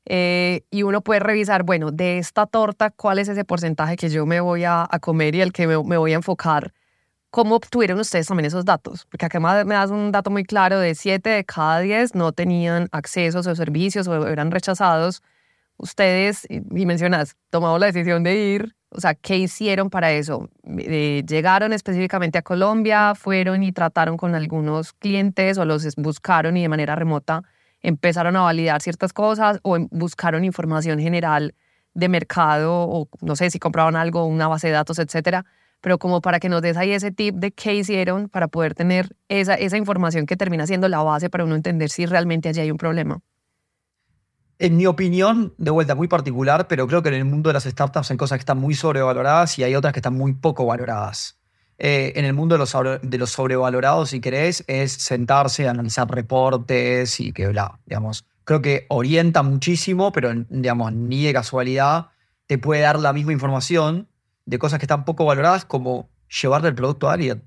eh, 0.05 0.67
y 0.71 0.83
uno 0.83 1.01
puede 1.01 1.21
revisar, 1.21 1.63
bueno, 1.63 1.91
de 1.91 2.19
esta 2.19 2.45
torta, 2.45 2.91
¿cuál 2.91 3.19
es 3.19 3.29
ese 3.29 3.47
porcentaje 3.47 3.97
que 3.97 4.11
yo 4.11 4.27
me 4.27 4.41
voy 4.41 4.65
a, 4.65 4.87
a 4.91 4.99
comer 4.99 5.35
y 5.35 5.41
el 5.41 5.55
que 5.55 5.67
me, 5.67 5.83
me 5.83 5.97
voy 5.97 6.13
a 6.13 6.17
enfocar? 6.17 6.75
¿Cómo 7.31 7.55
obtuvieron 7.57 7.99
ustedes 7.99 8.27
también 8.27 8.45
esos 8.49 8.67
datos? 8.67 9.07
Porque 9.11 9.25
acá 9.25 9.41
me 9.41 9.75
das 9.75 9.91
un 9.91 10.13
dato 10.13 10.31
muy 10.31 10.45
claro 10.45 10.79
de 10.79 10.95
7 10.95 11.31
de 11.31 11.45
cada 11.47 11.81
10 11.81 12.15
no 12.15 12.33
tenían 12.33 12.89
acceso 12.93 13.39
a 13.39 13.43
sus 13.43 13.57
servicios 13.57 14.07
o 14.07 14.29
eran 14.29 14.51
rechazados. 14.51 15.23
Ustedes, 15.79 16.47
y 16.49 16.87
mencionas, 16.87 17.37
tomaron 17.51 17.81
la 17.81 17.87
decisión 17.87 18.23
de 18.23 18.37
ir, 18.37 18.77
o 18.91 19.01
sea, 19.01 19.15
¿qué 19.15 19.37
hicieron 19.37 19.91
para 19.91 20.13
eso? 20.13 20.49
Eh, 20.79 21.23
¿Llegaron 21.27 21.73
específicamente 21.73 22.39
a 22.39 22.43
Colombia? 22.43 23.15
¿Fueron 23.15 23.63
y 23.63 23.73
trataron 23.73 24.17
con 24.17 24.35
algunos 24.35 24.93
clientes 24.95 25.59
o 25.59 25.65
los 25.65 25.95
buscaron 25.97 26.57
y 26.57 26.63
de 26.63 26.69
manera 26.69 26.95
remota 26.95 27.43
empezaron 27.83 28.37
a 28.37 28.43
validar 28.43 28.81
ciertas 28.81 29.13
cosas 29.13 29.59
o 29.63 29.79
buscaron 29.91 30.45
información 30.45 30.99
general 30.99 31.55
de 31.95 32.09
mercado 32.09 32.73
o 32.75 33.09
no 33.21 33.37
sé 33.37 33.51
si 33.51 33.59
compraban 33.59 33.97
algo, 33.97 34.25
una 34.25 34.49
base 34.49 34.69
de 34.69 34.73
datos, 34.73 34.99
etcétera? 34.99 35.45
pero 35.81 35.99
como 35.99 36.21
para 36.21 36.41
que 36.41 36.49
nos 36.49 36.63
des 36.63 36.77
ahí 36.77 36.93
ese 36.93 37.13
tip 37.13 37.37
de 37.37 37.53
qué 37.53 37.75
hicieron 37.75 38.29
para 38.29 38.49
poder 38.49 38.75
tener 38.75 39.15
esa, 39.29 39.55
esa 39.55 39.77
información 39.77 40.27
que 40.27 40.37
termina 40.37 40.67
siendo 40.67 40.89
la 40.89 41.03
base 41.03 41.31
para 41.31 41.45
uno 41.45 41.55
entender 41.55 41.91
si 41.91 42.07
realmente 42.07 42.49
allí 42.49 42.61
hay 42.61 42.71
un 42.71 42.77
problema. 42.77 43.21
En 44.59 44.77
mi 44.79 44.87
opinión, 44.87 45.53
de 45.59 45.71
vuelta 45.71 45.95
muy 45.95 46.09
particular, 46.09 46.67
pero 46.67 46.87
creo 46.87 47.03
que 47.03 47.11
en 47.11 47.17
el 47.17 47.25
mundo 47.27 47.51
de 47.51 47.55
las 47.55 47.65
startups 47.65 48.11
hay 48.11 48.17
cosas 48.17 48.39
que 48.39 48.41
están 48.41 48.59
muy 48.59 48.75
sobrevaloradas 48.75 49.59
y 49.59 49.65
hay 49.65 49.75
otras 49.75 49.93
que 49.93 49.99
están 49.99 50.15
muy 50.15 50.33
poco 50.33 50.65
valoradas. 50.65 51.39
Eh, 51.79 52.15
en 52.17 52.25
el 52.25 52.33
mundo 52.33 52.55
de 52.55 52.61
los, 52.61 52.75
de 53.03 53.19
los 53.19 53.31
sobrevalorados, 53.31 54.11
si 54.11 54.21
querés, 54.21 54.65
es 54.67 54.93
sentarse, 54.93 55.69
analizar 55.69 56.11
reportes 56.11 57.21
y 57.21 57.33
que 57.33 57.49
bla, 57.49 57.79
digamos. 57.85 58.25
Creo 58.45 58.63
que 58.63 58.87
orienta 58.89 59.43
muchísimo, 59.43 60.11
pero 60.11 60.33
digamos, 60.49 60.93
ni 60.95 61.25
de 61.25 61.35
casualidad 61.35 62.09
te 62.47 62.57
puede 62.57 62.81
dar 62.81 62.99
la 62.99 63.13
misma 63.13 63.33
información 63.33 64.09
de 64.47 64.59
cosas 64.59 64.79
que 64.79 64.85
están 64.85 65.05
poco 65.05 65.27
valoradas 65.27 65.67
como 65.67 66.09
llevarle 66.29 66.69
el 66.69 66.75
producto 66.75 67.11
a 67.11 67.15
alguien. 67.15 67.43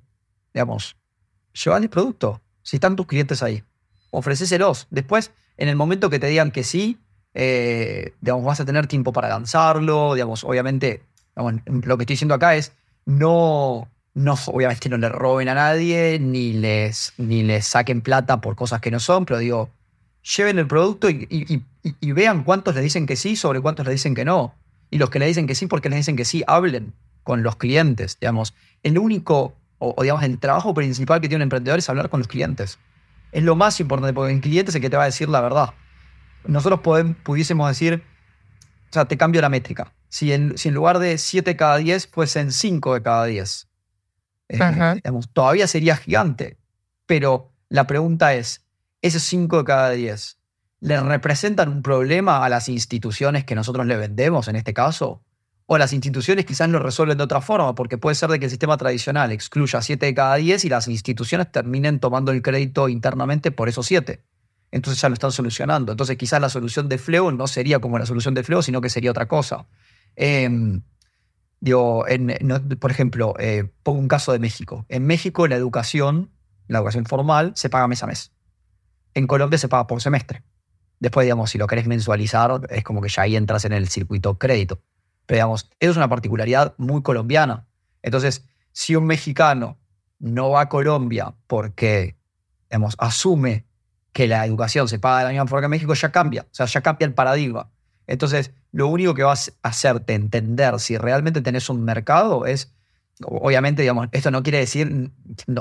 Digamos, 0.54 0.96
llevarle 1.54 1.86
el 1.86 1.90
producto. 1.90 2.42
Si 2.62 2.76
están 2.76 2.96
tus 2.96 3.08
clientes 3.08 3.42
ahí, 3.42 3.64
ofrecéselos. 4.12 4.88
Después, 4.90 5.32
en 5.58 5.70
el 5.70 5.76
momento 5.76 6.10
que 6.10 6.20
te 6.20 6.28
digan 6.28 6.52
que 6.52 6.64
sí, 6.64 6.98
eh, 7.34 8.14
digamos, 8.22 8.46
vas 8.46 8.60
a 8.60 8.66
tener 8.66 8.88
tiempo 8.88 9.14
para 9.14 9.30
lanzarlo. 9.30 10.14
Digamos, 10.14 10.44
obviamente, 10.44 11.04
lo 11.36 11.98
que 11.98 12.04
estoy 12.04 12.14
diciendo 12.14 12.36
acá 12.36 12.56
es 12.56 12.74
no, 13.06 13.88
no, 14.14 14.36
obviamente 14.48 14.90
no 14.90 14.98
le 14.98 15.10
roben 15.10 15.50
a 15.50 15.54
nadie, 15.54 16.20
ni 16.20 16.54
les, 16.54 17.14
ni 17.18 17.44
les 17.44 17.66
saquen 17.66 18.02
plata 18.02 18.42
por 18.42 18.56
cosas 18.56 18.82
que 18.82 18.92
no 18.92 19.00
son, 19.00 19.26
pero 19.26 19.40
digo, 19.40 19.70
lleven 20.36 20.60
el 20.60 20.68
producto 20.68 21.10
y, 21.10 21.64
vean 22.02 22.44
cuántos 22.44 22.76
le 22.76 22.82
dicen 22.82 23.06
que 23.06 23.16
sí 23.16 23.36
sobre 23.36 23.62
cuántos 23.62 23.86
le 23.86 23.94
dicen 23.94 24.16
que 24.16 24.26
no. 24.26 24.54
Y 24.92 24.98
los 24.98 25.10
que 25.10 25.20
le 25.20 25.28
dicen 25.28 25.48
que 25.48 25.56
sí, 25.56 25.68
porque 25.68 25.90
le 25.90 25.96
dicen 25.96 26.16
que 26.16 26.26
sí, 26.26 26.44
hablen 26.48 26.94
con 27.24 27.44
los 27.44 27.56
clientes, 27.56 28.18
digamos. 28.20 28.54
El 28.84 28.98
único, 28.98 29.54
o, 29.78 29.96
digamos, 30.02 30.24
el 30.24 30.40
trabajo 30.40 30.74
principal 30.74 31.22
que 31.22 31.30
tiene 31.30 31.44
un 31.44 31.44
emprendedor 31.44 31.80
es 31.80 31.90
hablar 31.90 32.10
con 32.10 32.20
los 32.20 32.28
clientes. 32.28 32.80
Es 33.32 33.44
lo 33.44 33.56
más 33.56 33.80
importante, 33.80 34.14
porque 34.14 34.34
el 34.34 34.42
cliente 34.42 34.72
es 34.72 34.76
el 34.76 34.82
que 34.82 34.90
te 34.90 34.98
va 34.98 35.04
a 35.04 35.08
decir 35.08 35.30
la 35.30 35.42
verdad. 35.42 35.74
Nosotros 36.46 36.80
pudiésemos 37.24 37.68
decir, 37.68 38.04
o 38.90 38.94
sea, 38.94 39.06
te 39.06 39.18
cambio 39.18 39.42
la 39.42 39.50
métrica. 39.50 39.94
Si 40.10 40.34
en, 40.34 40.58
si 40.58 40.70
en 40.70 40.76
lugar 40.76 41.00
de 41.00 41.18
7 41.18 41.56
cada 41.56 41.78
10 41.78 42.08
fuesen 42.08 42.52
5 42.52 42.96
de 42.96 43.02
cada 43.04 43.26
10, 43.26 43.68
eh, 44.50 44.60
digamos, 44.96 45.30
todavía 45.32 45.68
sería 45.68 45.96
gigante. 45.96 46.58
Pero 47.06 47.52
la 47.70 47.86
pregunta 47.86 48.34
es, 48.34 48.66
esos 49.02 49.22
5 49.24 49.60
de 49.60 49.64
cada 49.64 49.92
10, 49.92 50.38
¿le 50.82 51.00
representan 51.02 51.70
un 51.70 51.84
problema 51.84 52.44
a 52.44 52.50
las 52.50 52.68
instituciones 52.68 53.46
que 53.46 53.56
nosotros 53.56 53.86
le 53.86 53.96
vendemos 53.96 54.48
en 54.48 54.56
este 54.56 54.74
caso? 54.74 55.22
O 55.72 55.78
las 55.78 55.94
instituciones 55.94 56.46
quizás 56.46 56.68
lo 56.68 56.80
resuelven 56.80 57.20
de 57.20 57.26
otra 57.26 57.42
forma, 57.42 57.76
porque 57.76 58.00
puede 58.00 58.16
ser 58.16 58.32
de 58.32 58.40
que 58.40 58.46
el 58.46 58.50
sistema 58.50 58.76
tradicional 58.76 59.32
excluya 59.32 59.84
7 59.84 60.04
de 60.04 60.16
cada 60.16 60.34
10 60.34 60.66
y 60.66 60.70
las 60.70 60.88
instituciones 60.88 61.52
terminen 61.52 62.00
tomando 62.00 62.32
el 62.32 62.42
crédito 62.42 62.90
internamente 62.90 63.52
por 63.52 63.70
esos 63.70 63.86
7. 63.86 64.20
Entonces 64.72 65.00
ya 65.00 65.10
lo 65.10 65.14
están 65.14 65.32
solucionando. 65.32 65.92
Entonces 65.92 66.18
quizás 66.18 66.42
la 66.42 66.50
solución 66.50 66.90
de 66.90 66.98
Fleo 66.98 67.32
no 67.32 67.46
sería 67.46 67.78
como 67.78 68.00
la 68.00 68.08
solución 68.08 68.34
de 68.34 68.42
Fleo, 68.42 68.64
sino 68.64 68.82
que 68.82 68.90
sería 68.90 69.12
otra 69.12 69.28
cosa. 69.28 69.68
Em, 70.16 70.82
digo, 71.60 72.04
por 72.80 72.90
ejemplo, 72.90 73.36
eh, 73.38 73.72
pongo 73.84 74.00
un 74.00 74.08
caso 74.08 74.32
de 74.32 74.40
México. 74.40 74.88
En 74.90 75.06
México 75.06 75.48
la 75.48 75.56
educación, 75.56 76.32
la 76.68 76.80
educación 76.80 77.06
formal, 77.06 77.52
se 77.56 77.70
paga 77.70 77.88
mes 77.88 78.02
a 78.02 78.08
mes. 78.08 78.32
En 79.14 79.28
Colombia 79.28 79.60
se 79.60 79.68
paga 79.68 79.86
por 79.86 80.02
semestre. 80.02 80.42
Después, 81.00 81.26
digamos, 81.26 81.52
si 81.52 81.60
lo 81.60 81.68
querés 81.68 81.86
mensualizar, 81.86 82.60
es 82.72 82.84
como 82.84 83.02
que 83.02 83.10
ya 83.10 83.22
ahí 83.22 83.36
entras 83.36 83.66
en 83.66 83.74
el 83.74 83.88
circuito 83.88 84.40
crédito. 84.40 84.82
Pero, 85.30 85.38
digamos, 85.38 85.70
eso 85.80 85.92
es 85.92 85.98
una 85.98 86.10
particularidad 86.10 86.74
muy 86.80 87.04
colombiana. 87.04 87.68
Entonces, 88.02 88.46
si 88.72 88.96
un 88.96 89.06
mexicano 89.06 89.78
no 90.18 90.50
va 90.50 90.62
a 90.62 90.70
Colombia 90.70 91.36
porque, 91.46 92.16
digamos, 92.68 92.96
asume 92.98 93.68
que 94.12 94.28
la 94.28 94.44
educación 94.44 94.88
se 94.88 94.98
paga 94.98 95.20
de 95.20 95.24
la 95.26 95.30
misma 95.30 95.46
forma 95.46 95.62
que 95.62 95.66
en 95.66 95.70
México, 95.70 95.94
ya 95.94 96.12
cambia. 96.12 96.48
O 96.50 96.54
sea, 96.56 96.66
ya 96.66 96.82
cambia 96.82 97.06
el 97.06 97.14
paradigma. 97.14 97.70
Entonces, 98.08 98.56
lo 98.72 98.88
único 98.88 99.14
que 99.14 99.22
va 99.22 99.34
a 99.34 99.38
hacerte 99.62 100.16
entender 100.16 100.80
si 100.80 100.98
realmente 100.98 101.42
tenés 101.42 101.70
un 101.70 101.84
mercado 101.84 102.48
es, 102.48 102.74
obviamente, 103.24 103.84
digamos, 103.84 104.08
esto 104.12 104.32
no 104.32 104.42
quiere 104.42 104.58
decir, 104.58 105.12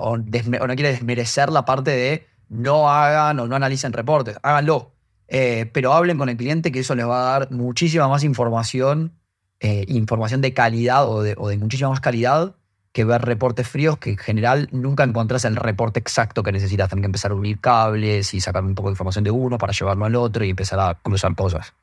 o 0.00 0.16
no 0.16 0.24
quiere 0.30 0.92
desmerecer 0.92 1.50
la 1.50 1.66
parte 1.66 1.90
de 1.90 2.26
no 2.48 2.90
hagan 2.90 3.38
o 3.38 3.46
no 3.46 3.54
analicen 3.54 3.92
reportes, 3.92 4.38
háganlo. 4.42 4.94
Eh, 5.28 5.68
pero 5.74 5.92
hablen 5.92 6.16
con 6.16 6.30
el 6.30 6.38
cliente 6.38 6.72
que 6.72 6.80
eso 6.80 6.94
les 6.94 7.06
va 7.06 7.20
a 7.20 7.38
dar 7.38 7.50
muchísima 7.50 8.08
más 8.08 8.24
información, 8.24 9.12
eh, 9.60 9.84
información 9.88 10.40
de 10.40 10.54
calidad 10.54 11.08
o 11.08 11.22
de, 11.22 11.36
muchísima 11.58 11.90
más 11.90 12.00
calidad 12.00 12.54
que 12.92 13.04
ver 13.04 13.22
reportes 13.22 13.68
fríos 13.68 13.98
que 13.98 14.10
en 14.10 14.16
general 14.16 14.68
nunca 14.72 15.04
encontrás 15.04 15.44
el 15.44 15.56
reporte 15.56 16.00
exacto 16.00 16.42
que 16.42 16.52
necesitas. 16.52 16.88
Tener 16.88 17.02
que 17.02 17.06
empezar 17.06 17.32
a 17.32 17.34
unir 17.34 17.60
cables 17.60 18.34
y 18.34 18.40
sacar 18.40 18.64
un 18.64 18.74
poco 18.74 18.88
de 18.88 18.92
información 18.92 19.24
de 19.24 19.30
uno 19.30 19.58
para 19.58 19.72
llevarlo 19.72 20.04
al 20.04 20.14
otro 20.16 20.44
y 20.44 20.50
empezar 20.50 20.80
a 20.80 20.94
cruzar 20.94 21.34
cosas. 21.34 21.74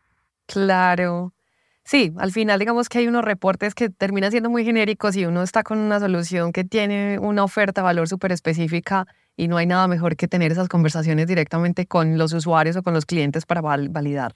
Claro. 0.48 1.34
Sí, 1.84 2.14
al 2.18 2.32
final 2.32 2.60
digamos 2.60 2.90
que 2.90 2.98
hay 2.98 3.08
unos 3.08 3.24
reportes 3.24 3.76
que 3.76 3.90
terminan 3.90 4.32
siendo 4.32 4.50
muy 4.50 4.66
genéricos 4.66 5.16
y 5.16 5.26
uno 5.26 5.44
está 5.44 5.62
con 5.62 5.78
una 5.78 6.00
solución 6.00 6.52
que 6.52 6.64
tiene 6.64 7.20
una 7.20 7.44
oferta 7.44 7.82
de 7.82 7.86
valor 7.86 8.08
súper 8.08 8.32
específica 8.32 9.06
y 9.38 9.48
no 9.48 9.58
hay 9.58 9.68
nada 9.68 9.88
mejor 9.88 10.16
que 10.16 10.28
tener 10.28 10.52
esas 10.52 10.68
conversaciones 10.68 11.28
directamente 11.28 11.86
con 11.86 12.18
los 12.18 12.34
usuarios 12.34 12.76
o 12.76 12.84
con 12.84 12.96
los 12.96 13.06
clientes 13.06 13.46
para 13.46 13.62
validar. 13.62 14.34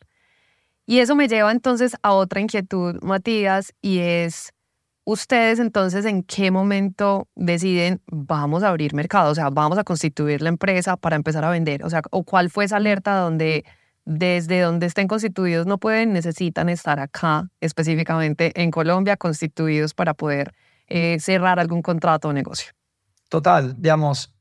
Y 0.90 1.02
eso 1.02 1.16
me 1.16 1.28
lleva 1.28 1.52
entonces 1.52 1.96
a 2.02 2.14
otra 2.14 2.42
inquietud, 2.42 2.96
Matías, 3.04 3.76
y 3.80 4.00
es, 4.00 4.56
ustedes 5.04 5.60
entonces 5.60 6.04
en 6.04 6.24
qué 6.24 6.50
momento 6.50 7.28
deciden 7.36 8.02
vamos 8.08 8.64
a 8.64 8.70
abrir 8.70 8.96
mercado, 8.96 9.30
o 9.30 9.36
sea, 9.36 9.52
vamos 9.52 9.78
a 9.78 9.84
constituir 9.84 10.42
la 10.42 10.50
empresa 10.50 10.98
para 10.98 11.16
empezar 11.16 11.46
a 11.46 11.52
vender, 11.52 11.86
o 11.86 11.92
sea, 11.92 12.02
o 12.10 12.24
cuál 12.24 12.50
fue 12.50 12.66
esa 12.66 12.78
alerta 12.78 13.20
donde 13.20 13.66
desde 14.04 14.62
donde 14.62 14.88
estén 14.88 15.08
constituidos 15.08 15.68
no 15.68 15.78
pueden, 15.78 16.12
necesitan 16.12 16.70
estar 16.70 17.00
acá 17.00 17.48
específicamente 17.62 18.52
en 18.60 18.72
Colombia 18.72 19.16
constituidos 19.16 19.94
para 19.94 20.16
poder 20.16 20.56
eh, 20.88 21.20
cerrar 21.20 21.60
algún 21.60 21.84
contrato 21.84 22.30
o 22.30 22.34
negocio. 22.34 22.72
Total, 23.30 23.76
digamos, 23.78 24.34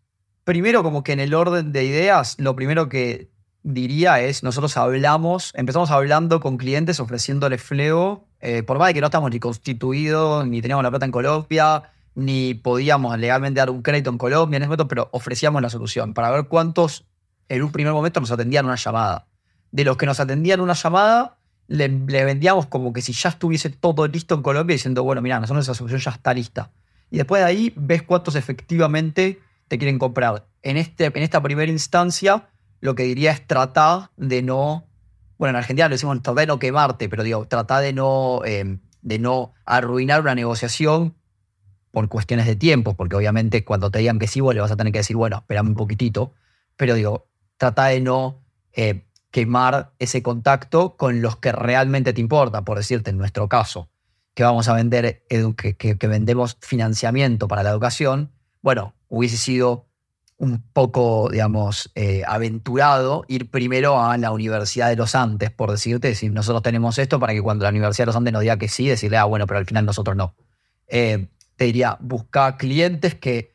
primero 0.44 0.82
como 0.82 1.02
que 1.02 1.12
en 1.12 1.20
el 1.20 1.34
orden 1.34 1.72
de 1.72 1.84
ideas, 1.84 2.36
lo 2.38 2.56
primero 2.56 2.88
que 2.88 3.28
diría 3.74 4.20
es, 4.20 4.42
nosotros 4.42 4.76
hablamos, 4.76 5.52
empezamos 5.54 5.90
hablando 5.90 6.40
con 6.40 6.56
clientes 6.56 7.00
ofreciéndoles 7.00 7.62
fleo, 7.62 8.24
eh, 8.40 8.62
por 8.62 8.78
más 8.78 8.88
de 8.88 8.94
que 8.94 9.00
no 9.00 9.06
estamos 9.06 9.30
ni 9.30 9.38
constituidos, 9.38 10.46
ni 10.46 10.62
teníamos 10.62 10.82
la 10.82 10.90
plata 10.90 11.04
en 11.04 11.12
Colombia, 11.12 11.82
ni 12.14 12.54
podíamos 12.54 13.18
legalmente 13.18 13.58
dar 13.58 13.70
un 13.70 13.82
crédito 13.82 14.10
en 14.10 14.18
Colombia 14.18 14.56
en 14.56 14.62
ese 14.62 14.68
momento, 14.68 14.88
pero 14.88 15.08
ofrecíamos 15.12 15.60
la 15.60 15.68
solución 15.68 16.14
para 16.14 16.30
ver 16.30 16.48
cuántos 16.48 17.06
en 17.48 17.62
un 17.62 17.70
primer 17.70 17.92
momento 17.92 18.20
nos 18.20 18.30
atendían 18.30 18.64
una 18.64 18.76
llamada. 18.76 19.26
De 19.70 19.84
los 19.84 19.98
que 19.98 20.06
nos 20.06 20.18
atendían 20.18 20.60
una 20.60 20.72
llamada, 20.72 21.36
le, 21.66 21.88
vendíamos 21.88 22.66
como 22.66 22.94
que 22.94 23.02
si 23.02 23.12
ya 23.12 23.28
estuviese 23.28 23.68
todo 23.68 24.06
listo 24.06 24.34
en 24.34 24.42
Colombia 24.42 24.74
diciendo, 24.74 25.04
bueno, 25.04 25.20
mira, 25.20 25.38
nosotros 25.40 25.66
esa 25.66 25.74
solución 25.74 26.00
ya 26.00 26.12
está 26.12 26.32
lista. 26.32 26.70
Y 27.10 27.18
después 27.18 27.42
de 27.42 27.46
ahí 27.46 27.72
ves 27.76 28.02
cuántos 28.02 28.34
efectivamente 28.34 29.40
te 29.68 29.76
quieren 29.76 29.98
comprar. 29.98 30.46
En, 30.62 30.78
este, 30.78 31.04
en 31.04 31.22
esta 31.22 31.42
primera 31.42 31.70
instancia, 31.70 32.48
lo 32.80 32.94
que 32.94 33.04
diría 33.04 33.32
es 33.32 33.46
tratar 33.46 34.10
de 34.16 34.42
no, 34.42 34.86
bueno, 35.36 35.50
en 35.50 35.56
Argentina 35.56 35.88
lo 35.88 35.94
decimos 35.94 36.22
tratar 36.22 36.42
de 36.42 36.46
no 36.46 36.58
quemarte, 36.58 37.08
pero 37.08 37.22
digo, 37.22 37.46
tratar 37.46 37.82
de 37.82 37.92
no, 37.92 38.42
eh, 38.44 38.78
de 39.02 39.18
no 39.18 39.54
arruinar 39.64 40.20
una 40.20 40.34
negociación 40.34 41.14
por 41.90 42.08
cuestiones 42.08 42.46
de 42.46 42.56
tiempo, 42.56 42.94
porque 42.94 43.16
obviamente 43.16 43.64
cuando 43.64 43.90
te 43.90 43.98
digan 43.98 44.18
que 44.18 44.26
sí, 44.26 44.40
vos 44.40 44.54
le 44.54 44.60
vas 44.60 44.70
a 44.70 44.76
tener 44.76 44.92
que 44.92 45.00
decir, 45.00 45.16
bueno, 45.16 45.38
espérame 45.38 45.68
un 45.68 45.74
poquitito, 45.74 46.32
pero 46.76 46.94
digo, 46.94 47.28
trata 47.56 47.86
de 47.86 48.00
no 48.00 48.44
eh, 48.72 49.04
quemar 49.30 49.92
ese 49.98 50.22
contacto 50.22 50.96
con 50.96 51.22
los 51.22 51.36
que 51.36 51.52
realmente 51.52 52.12
te 52.12 52.20
importa, 52.20 52.62
por 52.62 52.76
decirte, 52.76 53.10
en 53.10 53.18
nuestro 53.18 53.48
caso, 53.48 53.88
que 54.34 54.44
vamos 54.44 54.68
a 54.68 54.74
vender, 54.74 55.24
que, 55.56 55.76
que 55.76 56.06
vendemos 56.06 56.56
financiamiento 56.60 57.48
para 57.48 57.64
la 57.64 57.70
educación, 57.70 58.30
bueno, 58.62 58.94
hubiese 59.08 59.36
sido 59.36 59.87
un 60.38 60.62
poco, 60.72 61.28
digamos, 61.30 61.90
eh, 61.96 62.22
aventurado 62.26 63.24
ir 63.28 63.50
primero 63.50 64.00
a 64.00 64.16
la 64.16 64.30
Universidad 64.30 64.88
de 64.88 64.96
los 64.96 65.14
Andes, 65.14 65.50
por 65.50 65.70
decirte, 65.70 66.08
decir, 66.08 66.32
nosotros 66.32 66.62
tenemos 66.62 66.98
esto 66.98 67.18
para 67.18 67.34
que 67.34 67.42
cuando 67.42 67.64
la 67.64 67.70
Universidad 67.70 68.04
de 68.04 68.06
los 68.06 68.16
Andes 68.16 68.32
nos 68.32 68.42
diga 68.42 68.56
que 68.56 68.68
sí, 68.68 68.88
decirle, 68.88 69.16
ah, 69.16 69.24
bueno, 69.24 69.46
pero 69.46 69.58
al 69.58 69.66
final 69.66 69.84
nosotros 69.84 70.16
no. 70.16 70.34
Eh, 70.86 71.28
te 71.56 71.64
diría, 71.64 71.98
busca 72.00 72.56
clientes 72.56 73.16
que 73.16 73.52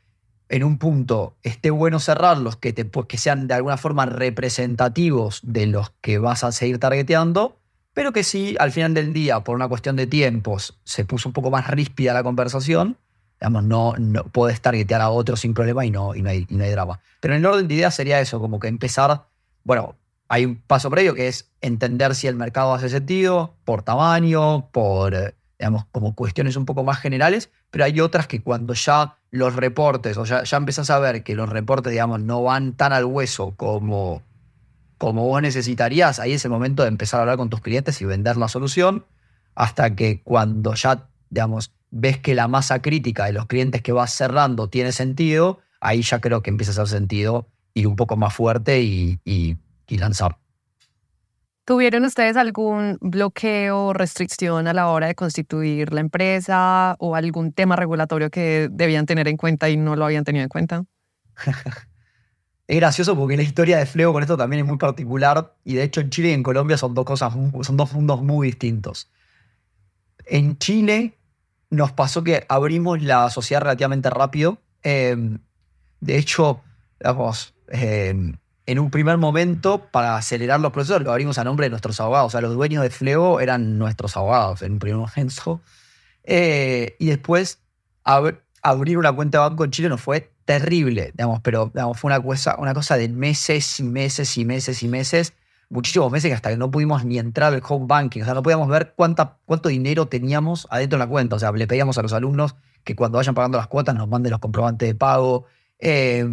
en 0.49 0.63
un 0.65 0.77
punto 0.77 1.37
esté 1.41 1.71
bueno 1.71 1.99
cerrarlos, 1.99 2.57
que, 2.57 2.73
te, 2.73 2.89
que 3.07 3.17
sean 3.17 3.47
de 3.47 3.53
alguna 3.53 3.77
forma 3.77 4.05
representativos 4.05 5.39
de 5.41 5.67
los 5.67 5.91
que 6.01 6.19
vas 6.19 6.43
a 6.43 6.51
seguir 6.51 6.79
targeteando, 6.79 7.57
pero 7.93 8.11
que 8.11 8.23
sí, 8.23 8.55
al 8.59 8.71
final 8.71 8.93
del 8.93 9.13
día, 9.13 9.39
por 9.39 9.55
una 9.55 9.69
cuestión 9.69 9.95
de 9.95 10.05
tiempos, 10.05 10.79
se 10.83 11.05
puso 11.05 11.29
un 11.29 11.33
poco 11.33 11.49
más 11.49 11.67
ríspida 11.69 12.13
la 12.13 12.23
conversación, 12.23 12.97
Digamos, 13.43 13.65
no, 13.65 13.93
no 13.99 14.23
puedes 14.23 14.61
targetear 14.61 15.01
a 15.01 15.09
otro 15.09 15.35
sin 15.35 15.53
problema 15.53 15.85
y 15.85 15.91
no, 15.91 16.15
y 16.15 16.21
no, 16.21 16.29
hay, 16.29 16.47
no 16.49 16.63
hay 16.63 16.71
drama. 16.71 17.01
Pero 17.19 17.33
en 17.33 17.41
el 17.41 17.45
orden 17.45 17.67
de 17.67 17.73
ideas 17.73 17.93
sería 17.93 18.21
eso, 18.21 18.39
como 18.39 18.57
que 18.57 18.69
empezar, 18.69 19.25
bueno, 19.65 19.97
hay 20.29 20.45
un 20.45 20.55
paso 20.55 20.89
previo 20.89 21.13
que 21.13 21.27
es 21.27 21.51
entender 21.59 22.15
si 22.15 22.27
el 22.27 22.37
mercado 22.37 22.73
hace 22.73 22.87
sentido, 22.87 23.53
por 23.65 23.81
tamaño, 23.81 24.69
por, 24.71 25.35
digamos, 25.59 25.83
como 25.91 26.15
cuestiones 26.15 26.55
un 26.55 26.65
poco 26.65 26.85
más 26.85 26.99
generales, 26.99 27.49
pero 27.69 27.83
hay 27.83 27.99
otras 27.99 28.27
que 28.27 28.41
cuando 28.41 28.75
ya 28.75 29.17
los 29.29 29.57
reportes, 29.57 30.17
o 30.17 30.23
ya, 30.23 30.43
ya 30.43 30.55
empezás 30.55 30.89
a 30.89 30.99
ver 30.99 31.23
que 31.23 31.35
los 31.35 31.49
reportes, 31.49 31.91
digamos, 31.91 32.21
no 32.21 32.43
van 32.43 32.71
tan 32.77 32.93
al 32.93 33.03
hueso 33.03 33.55
como, 33.57 34.21
como 34.97 35.27
vos 35.27 35.41
necesitarías, 35.41 36.21
ahí 36.21 36.31
es 36.31 36.45
el 36.45 36.51
momento 36.51 36.83
de 36.83 36.87
empezar 36.87 37.19
a 37.19 37.23
hablar 37.23 37.35
con 37.35 37.49
tus 37.49 37.59
clientes 37.59 38.01
y 38.01 38.05
vender 38.05 38.37
la 38.37 38.47
solución, 38.47 39.05
hasta 39.53 39.97
que 39.97 40.21
cuando 40.23 40.75
ya, 40.75 41.09
digamos, 41.29 41.73
ves 41.95 42.17
que 42.17 42.33
la 42.33 42.47
masa 42.47 42.81
crítica 42.81 43.25
de 43.25 43.33
los 43.33 43.45
clientes 43.45 43.83
que 43.83 43.91
vas 43.91 44.11
cerrando 44.11 44.67
tiene 44.67 44.91
sentido, 44.91 45.59
ahí 45.79 46.01
ya 46.01 46.19
creo 46.19 46.41
que 46.41 46.49
empieza 46.49 46.71
a 46.71 46.83
hacer 46.83 46.99
sentido 46.99 47.47
ir 47.75 47.87
un 47.87 47.95
poco 47.95 48.17
más 48.17 48.33
fuerte 48.33 48.81
y, 48.81 49.19
lanzar. 49.89 50.39
¿Tuvieron 51.65 52.03
ustedes 52.03 52.35
algún 52.35 52.97
bloqueo 52.99 53.85
o 53.85 53.93
restricción 53.93 54.67
a 54.67 54.73
la 54.73 54.87
hora 54.87 55.05
de 55.05 55.13
constituir 55.13 55.93
la 55.93 56.01
empresa 56.01 56.95
o 56.97 57.15
algún 57.15 57.53
tema 57.53 57.75
regulatorio 57.75 58.31
que 58.31 58.69
debían 58.71 59.05
tener 59.05 59.27
en 59.27 59.37
cuenta 59.37 59.69
y 59.69 59.77
no 59.77 59.95
lo 59.95 60.03
habían 60.03 60.23
tenido 60.23 60.41
en 60.43 60.49
cuenta? 60.49 60.83
es 62.67 62.75
gracioso 62.75 63.15
porque 63.15 63.37
la 63.37 63.43
historia 63.43 63.77
de 63.77 63.85
Fleo 63.85 64.11
con 64.11 64.23
esto 64.23 64.35
también 64.35 64.61
es 64.63 64.67
muy 64.67 64.79
particular 64.79 65.55
y 65.63 65.75
de 65.75 65.83
hecho 65.83 66.01
en 66.01 66.09
Chile 66.09 66.29
y 66.29 66.33
en 66.33 66.41
Colombia 66.41 66.75
son 66.75 66.95
dos 66.95 67.05
cosas, 67.05 67.31
son 67.61 67.77
dos 67.77 67.93
mundos 67.93 68.23
muy 68.23 68.47
distintos. 68.47 69.11
En 70.25 70.57
Chile 70.57 71.19
nos 71.73 71.91
pasó 71.91 72.23
que 72.23 72.45
abrimos 72.49 73.01
la 73.01 73.29
sociedad 73.29 73.61
relativamente 73.61 74.09
rápido. 74.09 74.59
Em, 74.83 75.39
de 75.99 76.17
hecho, 76.17 76.61
em, 77.67 78.37
en 78.65 78.79
un 78.79 78.91
primer 78.91 79.17
momento, 79.17 79.87
para 79.91 80.15
acelerar 80.15 80.59
los 80.59 80.71
procesos, 80.71 81.01
lo 81.01 81.11
abrimos 81.11 81.37
a 81.37 81.43
nombre 81.43 81.65
de 81.65 81.71
nuestros 81.71 81.99
abogados. 81.99 82.27
O 82.27 82.31
sea, 82.31 82.41
los 82.41 82.53
dueños 82.53 82.83
de 82.83 82.89
Fleo 82.91 83.39
eran 83.39 83.77
nuestros 83.79 84.15
abogados 84.15 84.61
en 84.61 84.73
un 84.73 84.79
primer 84.79 84.99
momento. 84.99 85.61
Eh, 86.23 86.95
y 86.99 87.07
después, 87.07 87.59
abrir 88.03 88.97
una 88.97 89.11
cuenta 89.11 89.39
de 89.39 89.49
banco 89.49 89.65
en 89.65 89.71
Chile 89.71 89.89
nos 89.89 90.01
fue 90.01 90.31
terrible, 90.45 91.13
pero 91.41 91.71
fue 91.95 92.09
una 92.09 92.21
cosa, 92.21 92.55
una 92.59 92.73
cosa 92.73 92.97
de 92.97 93.09
meses 93.09 93.79
y 93.79 93.83
meses 93.83 94.37
y 94.37 94.45
meses 94.45 94.83
y 94.83 94.87
meses, 94.87 95.33
muchísimos 95.73 96.11
meses 96.11 96.29
que 96.29 96.35
hasta 96.35 96.49
que 96.49 96.57
no 96.57 96.71
pudimos 96.71 97.03
ni 97.03 97.17
entrar 97.17 97.53
al 97.53 97.61
home 97.67 97.85
banking, 97.87 98.21
o 98.21 98.25
sea, 98.25 98.33
no 98.33 98.43
podíamos 98.43 98.69
ver 98.69 98.93
cuánta, 98.95 99.37
cuánto 99.45 99.69
dinero 99.69 100.07
teníamos 100.07 100.67
adentro 100.69 100.97
de 100.97 101.05
la 101.05 101.09
cuenta. 101.09 101.35
O 101.35 101.39
sea, 101.39 101.51
le 101.51 101.67
pedíamos 101.67 101.97
a 101.97 102.03
los 102.03 102.13
alumnos 102.13 102.55
que 102.83 102.95
cuando 102.95 103.17
vayan 103.17 103.35
pagando 103.35 103.57
las 103.57 103.67
cuotas 103.67 103.95
nos 103.95 104.07
manden 104.07 104.31
los 104.31 104.39
comprobantes 104.39 104.87
de 104.87 104.95
pago. 104.95 105.45
Eh, 105.79 106.25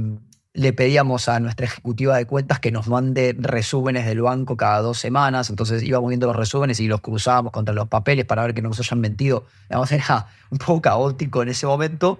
le 0.52 0.73
pedíamos 0.73 1.28
a 1.28 1.38
nuestra 1.40 1.66
ejecutiva 1.66 2.16
de 2.16 2.26
cuentas 2.26 2.59
que 2.59 2.73
nos 2.73 2.88
mande 2.88 3.37
resúmenes 3.38 4.04
del 4.04 4.20
banco 4.20 4.56
cada 4.56 4.80
dos 4.80 4.99
semanas. 4.99 5.49
Entonces 5.49 5.82
íbamos 5.82 6.09
viendo 6.09 6.26
los 6.26 6.37
resúmenes 6.37 6.80
y 6.80 6.88
los 6.88 7.00
cruzábamos 7.00 7.52
contra 7.52 7.75
los 7.75 7.88
papeles 7.88 8.25
para 8.25 8.42
ver 8.42 8.54
que 8.54 8.62
no 8.62 8.68
nos 8.68 8.80
hayan 8.80 9.00
mentido. 9.00 9.47
Digamos, 9.68 9.90
era 9.92 10.26
un 10.50 10.59
poco 10.59 10.82
caótico 10.82 11.42
en 11.42 11.50
ese 11.50 11.66
momento, 11.66 12.18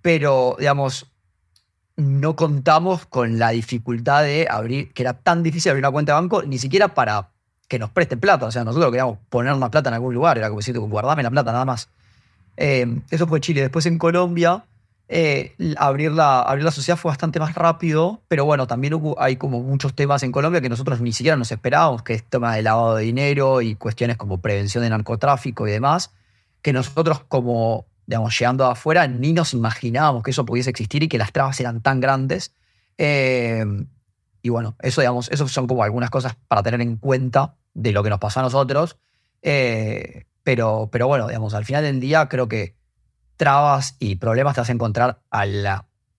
pero 0.00 0.56
digamos, 0.58 1.13
no 1.96 2.36
contamos 2.36 3.06
con 3.06 3.38
la 3.38 3.50
dificultad 3.50 4.22
de 4.22 4.48
abrir, 4.50 4.92
que 4.92 5.02
era 5.02 5.14
tan 5.14 5.42
difícil 5.42 5.70
abrir 5.70 5.82
una 5.82 5.92
cuenta 5.92 6.12
de 6.12 6.20
banco, 6.20 6.42
ni 6.42 6.58
siquiera 6.58 6.94
para 6.94 7.30
que 7.68 7.78
nos 7.78 7.90
presten 7.90 8.20
plata. 8.20 8.46
O 8.46 8.52
sea, 8.52 8.64
nosotros 8.64 8.90
queríamos 8.90 9.18
poner 9.28 9.52
una 9.52 9.70
plata 9.70 9.90
en 9.90 9.94
algún 9.94 10.14
lugar, 10.14 10.38
era 10.38 10.48
como 10.48 10.60
decir, 10.60 10.78
guardame 10.78 11.22
la 11.22 11.30
plata 11.30 11.52
nada 11.52 11.64
más. 11.64 11.88
Eh, 12.56 13.00
eso 13.10 13.26
fue 13.26 13.40
Chile. 13.40 13.60
Después 13.62 13.86
en 13.86 13.98
Colombia 13.98 14.64
eh, 15.08 15.54
abrir, 15.76 16.12
la, 16.12 16.40
abrir 16.40 16.64
la 16.64 16.70
sociedad 16.70 16.96
fue 16.96 17.10
bastante 17.10 17.38
más 17.38 17.54
rápido, 17.54 18.22
pero 18.26 18.44
bueno, 18.46 18.66
también 18.66 18.94
hubo, 18.94 19.20
hay 19.20 19.36
como 19.36 19.60
muchos 19.60 19.94
temas 19.94 20.22
en 20.22 20.32
Colombia 20.32 20.60
que 20.60 20.70
nosotros 20.70 21.00
ni 21.00 21.12
siquiera 21.12 21.36
nos 21.36 21.52
esperábamos, 21.52 22.02
que 22.02 22.14
es 22.14 22.24
tema 22.24 22.56
de 22.56 22.62
lavado 22.62 22.96
de 22.96 23.04
dinero 23.04 23.60
y 23.60 23.74
cuestiones 23.74 24.16
como 24.16 24.40
prevención 24.40 24.82
de 24.82 24.90
narcotráfico 24.90 25.68
y 25.68 25.72
demás, 25.72 26.12
que 26.62 26.72
nosotros 26.72 27.20
como, 27.28 27.84
digamos, 28.06 28.38
llegando 28.38 28.66
afuera 28.66 29.06
ni 29.06 29.32
nos 29.32 29.54
imaginábamos 29.54 30.22
que 30.22 30.30
eso 30.30 30.44
pudiese 30.44 30.70
existir 30.70 31.02
y 31.02 31.08
que 31.08 31.18
las 31.18 31.32
trabas 31.32 31.58
eran 31.60 31.80
tan 31.80 32.00
grandes. 32.00 32.54
Eh, 32.98 33.64
y 34.42 34.48
bueno, 34.50 34.76
eso, 34.80 35.00
digamos, 35.00 35.30
eso 35.30 35.48
son 35.48 35.66
como 35.66 35.82
algunas 35.82 36.10
cosas 36.10 36.36
para 36.48 36.62
tener 36.62 36.80
en 36.80 36.96
cuenta 36.96 37.56
de 37.72 37.92
lo 37.92 38.02
que 38.02 38.10
nos 38.10 38.18
pasó 38.18 38.40
a 38.40 38.42
nosotros. 38.42 38.98
Eh, 39.42 40.26
pero, 40.42 40.90
pero 40.92 41.08
bueno, 41.08 41.26
digamos, 41.26 41.54
al 41.54 41.64
final 41.64 41.82
del 41.82 42.00
día 42.00 42.28
creo 42.28 42.48
que 42.48 42.76
trabas 43.36 43.96
y 43.98 44.16
problemas 44.16 44.54
te 44.54 44.60
vas 44.60 44.68
a 44.68 44.72
encontrar 44.72 45.20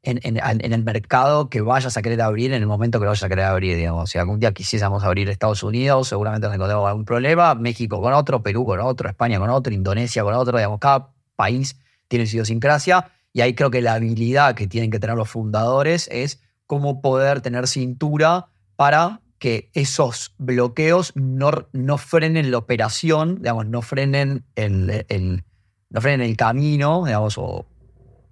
en, 0.01 0.73
el 0.73 0.83
mercado 0.83 1.49
que 1.49 1.61
vayas 1.61 1.97
a 1.97 2.01
querer 2.01 2.21
abrir 2.21 2.53
en 2.53 2.61
el 2.61 2.67
momento 2.67 2.99
que 2.99 3.05
vayas 3.05 3.23
a 3.23 3.29
querer 3.29 3.45
abrir, 3.45 3.77
digamos. 3.77 4.09
Si 4.09 4.17
algún 4.17 4.39
día 4.39 4.53
quisiésemos 4.53 5.03
abrir 5.03 5.29
Estados 5.29 5.63
Unidos, 5.63 6.07
seguramente 6.07 6.47
nos 6.47 6.55
encontramos 6.55 6.87
algún 6.87 7.05
problema, 7.05 7.55
México 7.55 8.01
con 8.01 8.13
otro, 8.13 8.41
Perú 8.43 8.65
con 8.65 8.79
otro, 8.79 9.09
España 9.09 9.39
con 9.39 9.49
otro, 9.49 9.73
Indonesia 9.73 10.23
con 10.23 10.33
otro, 10.33 10.57
digamos, 10.57 10.79
cada 10.79 11.14
país 11.35 11.79
tiene 12.07 12.25
su 12.25 12.35
idiosincrasia 12.35 13.11
y 13.33 13.41
ahí 13.41 13.53
creo 13.53 13.71
que 13.71 13.81
la 13.81 13.93
habilidad 13.93 14.55
que 14.55 14.67
tienen 14.67 14.91
que 14.91 14.99
tener 14.99 15.15
los 15.15 15.29
fundadores 15.29 16.07
es 16.11 16.41
cómo 16.67 17.01
poder 17.01 17.41
tener 17.41 17.67
cintura 17.67 18.47
para 18.75 19.21
que 19.39 19.69
esos 19.73 20.33
bloqueos 20.37 21.11
no, 21.15 21.51
no 21.73 21.97
frenen 21.97 22.49
la 22.51 22.57
operación, 22.57 23.37
digamos, 23.37 23.67
no 23.67 23.81
frenen 23.81 24.45
el, 24.55 25.05
el 25.09 25.43
no 25.89 26.01
frenen 26.01 26.27
el 26.29 26.35
camino, 26.35 27.05
digamos, 27.05 27.37
o, 27.37 27.65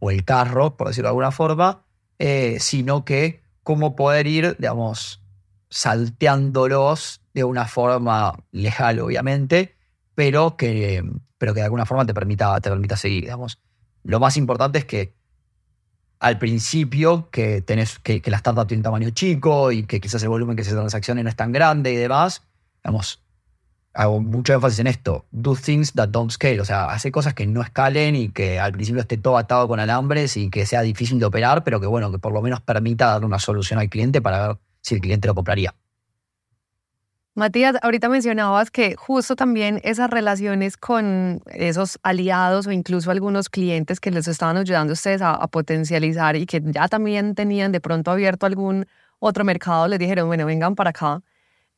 el 0.01 0.25
carro, 0.25 0.75
por 0.75 0.87
decirlo 0.87 1.07
de 1.07 1.11
alguna 1.11 1.31
forma, 1.31 1.85
eh, 2.19 2.57
sino 2.59 3.05
que 3.05 3.41
cómo 3.63 3.95
poder 3.95 4.27
ir, 4.27 4.57
digamos, 4.59 5.21
salteándolos 5.69 7.21
de 7.33 7.45
una 7.45 7.65
forma 7.65 8.37
legal, 8.51 8.99
obviamente, 8.99 9.75
pero 10.15 10.57
que, 10.57 11.03
pero 11.37 11.53
que 11.53 11.59
de 11.59 11.65
alguna 11.65 11.85
forma 11.85 12.05
te 12.05 12.13
permita, 12.13 12.59
te 12.61 12.69
permita 12.69 12.97
seguir, 12.97 13.23
digamos. 13.23 13.59
Lo 14.03 14.19
más 14.19 14.37
importante 14.37 14.79
es 14.79 14.85
que 14.85 15.13
al 16.19 16.37
principio 16.37 17.29
que, 17.31 17.61
tenés, 17.61 17.99
que, 17.99 18.21
que 18.21 18.31
la 18.31 18.37
startup 18.37 18.67
tiene 18.67 18.79
un 18.79 18.83
tamaño 18.83 19.09
chico 19.09 19.71
y 19.71 19.83
que 19.83 19.99
quizás 19.99 20.23
el 20.23 20.29
volumen 20.29 20.55
que 20.55 20.63
se 20.63 20.71
transaccione 20.71 21.23
no 21.23 21.29
es 21.29 21.35
tan 21.35 21.51
grande 21.51 21.91
y 21.91 21.95
demás, 21.95 22.43
digamos, 22.83 23.23
hago 23.93 24.21
mucho 24.21 24.53
énfasis 24.53 24.79
en 24.79 24.87
esto, 24.87 25.25
do 25.31 25.55
things 25.55 25.93
that 25.93 26.09
don't 26.09 26.31
scale, 26.31 26.59
o 26.59 26.65
sea, 26.65 26.85
hace 26.85 27.11
cosas 27.11 27.33
que 27.33 27.45
no 27.45 27.61
escalen 27.61 28.15
y 28.15 28.29
que 28.29 28.59
al 28.59 28.71
principio 28.71 29.01
esté 29.01 29.17
todo 29.17 29.37
atado 29.37 29.67
con 29.67 29.79
alambres 29.79 30.35
y 30.37 30.49
que 30.49 30.65
sea 30.65 30.81
difícil 30.81 31.19
de 31.19 31.25
operar, 31.25 31.63
pero 31.63 31.79
que 31.79 31.87
bueno, 31.87 32.11
que 32.11 32.19
por 32.19 32.33
lo 32.33 32.41
menos 32.41 32.61
permita 32.61 33.07
dar 33.07 33.25
una 33.25 33.39
solución 33.39 33.79
al 33.79 33.89
cliente 33.89 34.21
para 34.21 34.47
ver 34.47 34.57
si 34.81 34.95
el 34.95 35.01
cliente 35.01 35.27
lo 35.27 35.35
compraría. 35.35 35.75
Matías, 37.35 37.75
ahorita 37.81 38.09
mencionabas 38.09 38.69
que 38.69 38.95
justo 38.95 39.35
también 39.35 39.81
esas 39.83 40.09
relaciones 40.09 40.77
con 40.77 41.41
esos 41.47 41.97
aliados 42.03 42.67
o 42.67 42.71
incluso 42.71 43.09
algunos 43.09 43.49
clientes 43.49 43.99
que 43.99 44.11
les 44.11 44.27
estaban 44.27 44.57
ayudando 44.57 44.91
a 44.91 44.93
ustedes 44.93 45.21
a, 45.23 45.47
potencializar 45.47 46.35
y 46.35 46.45
que 46.45 46.61
ya 46.63 46.87
también 46.87 47.33
tenían 47.33 47.71
de 47.71 47.81
pronto 47.81 48.11
abierto 48.11 48.45
algún 48.45 48.85
otro 49.17 49.43
mercado, 49.45 49.87
les 49.87 49.97
dijeron, 49.97 50.27
bueno, 50.27 50.45
vengan 50.45 50.75
para 50.75 50.91
acá 50.91 51.23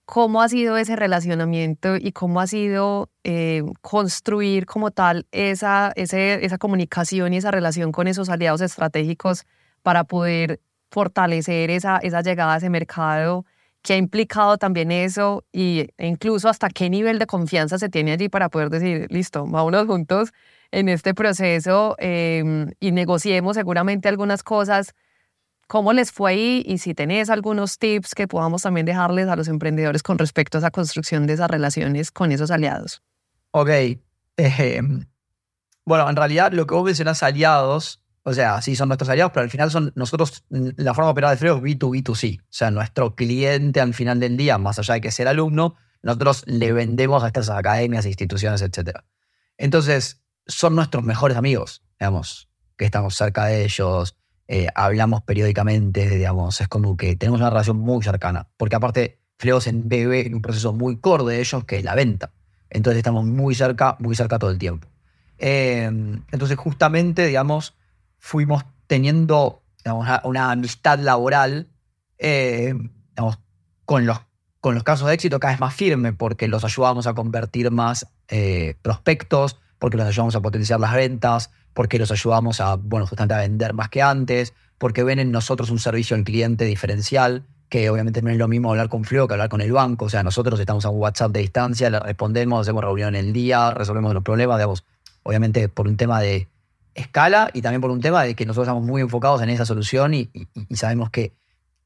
¿Cómo 0.05 0.41
ha 0.43 0.49
sido 0.49 0.77
ese 0.77 0.95
relacionamiento 0.95 1.95
y 1.97 2.11
cómo 2.11 2.39
ha 2.39 2.45
sido 2.47 3.09
eh, 3.23 3.63
construir 3.81 4.67
como 4.67 4.91
tal 4.91 5.25
esa, 5.31 5.91
esa 5.95 6.57
comunicación 6.59 7.33
y 7.33 7.37
esa 7.37 7.49
relación 7.49 7.91
con 7.91 8.07
esos 8.07 8.29
aliados 8.29 8.61
estratégicos 8.61 9.45
para 9.81 10.03
poder 10.03 10.61
fortalecer 10.91 11.71
esa, 11.71 11.97
esa 11.97 12.21
llegada 12.21 12.53
a 12.53 12.57
ese 12.57 12.69
mercado? 12.69 13.45
¿Qué 13.85 13.93
ha 13.93 13.97
implicado 13.97 14.57
también 14.57 14.91
eso? 14.91 15.45
Y, 15.53 15.91
e 15.97 16.07
incluso 16.07 16.49
hasta 16.49 16.69
qué 16.69 16.89
nivel 16.89 17.19
de 17.19 17.27
confianza 17.27 17.77
se 17.77 17.87
tiene 17.87 18.13
allí 18.13 18.29
para 18.29 18.49
poder 18.49 18.71
decir, 18.71 19.05
listo, 19.11 19.45
vámonos 19.45 19.85
juntos 19.85 20.33
en 20.71 20.89
este 20.89 21.13
proceso 21.13 21.95
em, 21.99 22.71
y 22.79 22.91
negociemos 22.91 23.55
seguramente 23.55 24.09
algunas 24.09 24.41
cosas 24.41 24.95
cómo 25.67 25.93
les 25.93 26.11
fue 26.11 26.31
ahí 26.31 26.63
y 26.65 26.79
si 26.79 26.95
tenés 26.95 27.29
algunos 27.29 27.77
tips 27.77 28.15
que 28.15 28.27
podamos 28.27 28.63
también 28.63 28.87
dejarles 28.87 29.27
a 29.27 29.35
los 29.35 29.47
emprendedores 29.47 30.01
con 30.01 30.17
respecto 30.17 30.57
a 30.57 30.61
esa 30.61 30.71
construcción 30.71 31.27
de 31.27 31.33
esas 31.33 31.51
relaciones 31.51 32.09
con 32.09 32.31
esos 32.31 32.49
aliados. 32.49 33.03
Ok. 33.51 33.69
bueno, 35.85 36.09
en 36.09 36.15
realidad 36.15 36.51
lo 36.53 36.65
que 36.65 36.73
vos 36.73 36.85
mencionás 36.85 37.21
aliados, 37.21 38.01
o 38.27 38.33
sea, 38.33 38.59
sí 38.63 38.75
son 38.75 38.89
nuestros 38.89 39.07
aliados, 39.07 39.31
pero 39.31 39.43
al 39.43 39.51
final 39.51 39.69
son 39.69 39.93
nosotros, 39.95 40.43
la 40.49 40.95
forma 40.95 41.09
de 41.09 41.11
operar 41.11 41.31
de 41.31 41.37
Freo 41.37 41.57
es 41.57 41.61
B2B2C. 41.61 42.39
O 42.41 42.43
sea, 42.49 42.71
nuestro 42.71 43.15
cliente 43.15 43.79
al 43.79 43.93
final 43.93 44.19
del 44.19 44.35
día, 44.35 44.57
más 44.57 44.79
allá 44.79 44.95
de 44.95 45.01
que 45.01 45.11
sea 45.11 45.29
alumno, 45.29 45.75
nosotros 46.01 46.43
le 46.47 46.73
vendemos 46.73 47.23
a 47.23 47.27
estas 47.27 47.51
academias, 47.51 48.07
instituciones, 48.07 48.63
etc. 48.63 49.01
Entonces, 49.57 50.23
son 50.47 50.75
nuestros 50.75 51.03
mejores 51.03 51.37
amigos, 51.37 51.83
digamos, 51.99 52.49
que 52.77 52.85
estamos 52.85 53.15
cerca 53.15 53.45
de 53.45 53.63
ellos, 53.63 54.17
eh, 54.47 54.69
hablamos 54.73 55.21
periódicamente, 55.21 56.09
digamos, 56.09 56.59
es 56.61 56.67
como 56.67 56.97
que 56.97 57.15
tenemos 57.15 57.39
una 57.39 57.51
relación 57.51 57.77
muy 57.77 58.03
cercana, 58.03 58.49
porque 58.57 58.75
aparte 58.75 59.19
Fleo 59.37 59.61
se 59.61 59.69
embebe 59.69 60.25
en 60.25 60.33
un 60.33 60.41
proceso 60.41 60.73
muy 60.73 60.97
core 60.97 61.25
de 61.25 61.41
ellos, 61.41 61.63
que 61.65 61.77
es 61.77 61.83
la 61.83 61.93
venta. 61.93 62.31
Entonces 62.71 62.97
estamos 62.97 63.23
muy 63.23 63.53
cerca, 63.53 63.97
muy 63.99 64.15
cerca 64.15 64.39
todo 64.39 64.49
el 64.49 64.57
tiempo. 64.57 64.87
Em, 65.37 66.23
entonces 66.31 66.57
justamente, 66.57 67.27
digamos, 67.27 67.75
fuimos 68.25 68.65
teniendo 68.87 69.61
una, 69.85 70.49
amistad 70.51 70.97
laboral, 70.97 71.67
digamos, 72.19 73.37
con 73.85 74.07
los, 74.07 74.19
con 74.61 74.73
los 74.73 74.83
casos 74.83 75.07
de 75.07 75.13
éxito 75.13 75.39
cada 75.39 75.53
vez 75.53 75.59
más 75.59 75.75
firme, 75.75 76.11
porque 76.11 76.47
los 76.47 76.63
ayudamos 76.63 77.05
a 77.05 77.13
convertir 77.13 77.69
más 77.69 78.07
eh, 78.27 78.77
prospectos, 78.81 79.59
porque 79.77 79.97
los 79.97 80.07
ayudamos 80.07 80.35
a 80.35 80.41
potenciar 80.41 80.79
las 80.79 80.95
ventas, 80.95 81.51
porque 81.75 81.99
los 81.99 82.09
ayudamos 82.09 82.61
a, 82.61 82.77
bueno, 82.77 83.05
justamente 83.05 83.35
a 83.35 83.41
vender 83.41 83.75
más 83.75 83.89
que 83.89 84.01
antes, 84.01 84.53
porque 84.79 85.03
ven 85.03 85.19
en 85.19 85.31
nosotros 85.31 85.69
un 85.69 85.77
servicio 85.77 86.15
al 86.15 86.23
cliente 86.23 86.65
diferencial, 86.65 87.45
que 87.69 87.91
obviamente 87.91 88.23
no 88.23 88.31
es 88.31 88.37
lo 88.37 88.47
mismo 88.47 88.71
hablar 88.71 88.89
con 88.89 89.03
Fleo 89.03 89.27
que 89.27 89.35
hablar 89.35 89.49
con 89.49 89.61
el 89.61 89.71
banco. 89.71 90.05
O 90.05 90.09
sea, 90.09 90.23
nosotros 90.23 90.59
estamos 90.59 90.83
a 90.85 90.89
un 90.89 90.99
WhatsApp 90.99 91.31
de 91.31 91.41
distancia, 91.41 91.91
le 91.91 91.99
respondemos, 91.99 92.61
hacemos 92.61 92.83
reunión 92.83 93.13
en 93.13 93.23
el 93.23 93.33
día, 93.33 93.69
resolvemos 93.69 94.15
los 94.15 94.23
problemas, 94.23 94.57
digamos, 94.57 94.83
obviamente 95.21 95.69
por 95.69 95.87
un 95.87 95.95
tema 95.95 96.19
de 96.21 96.47
escala 96.95 97.51
y 97.53 97.61
también 97.61 97.81
por 97.81 97.91
un 97.91 98.01
tema 98.01 98.23
de 98.23 98.35
que 98.35 98.45
nosotros 98.45 98.67
estamos 98.67 98.83
muy 98.83 99.01
enfocados 99.01 99.41
en 99.41 99.49
esa 99.49 99.65
solución 99.65 100.13
y, 100.13 100.31
sabemos 100.73 101.09
que 101.11 101.33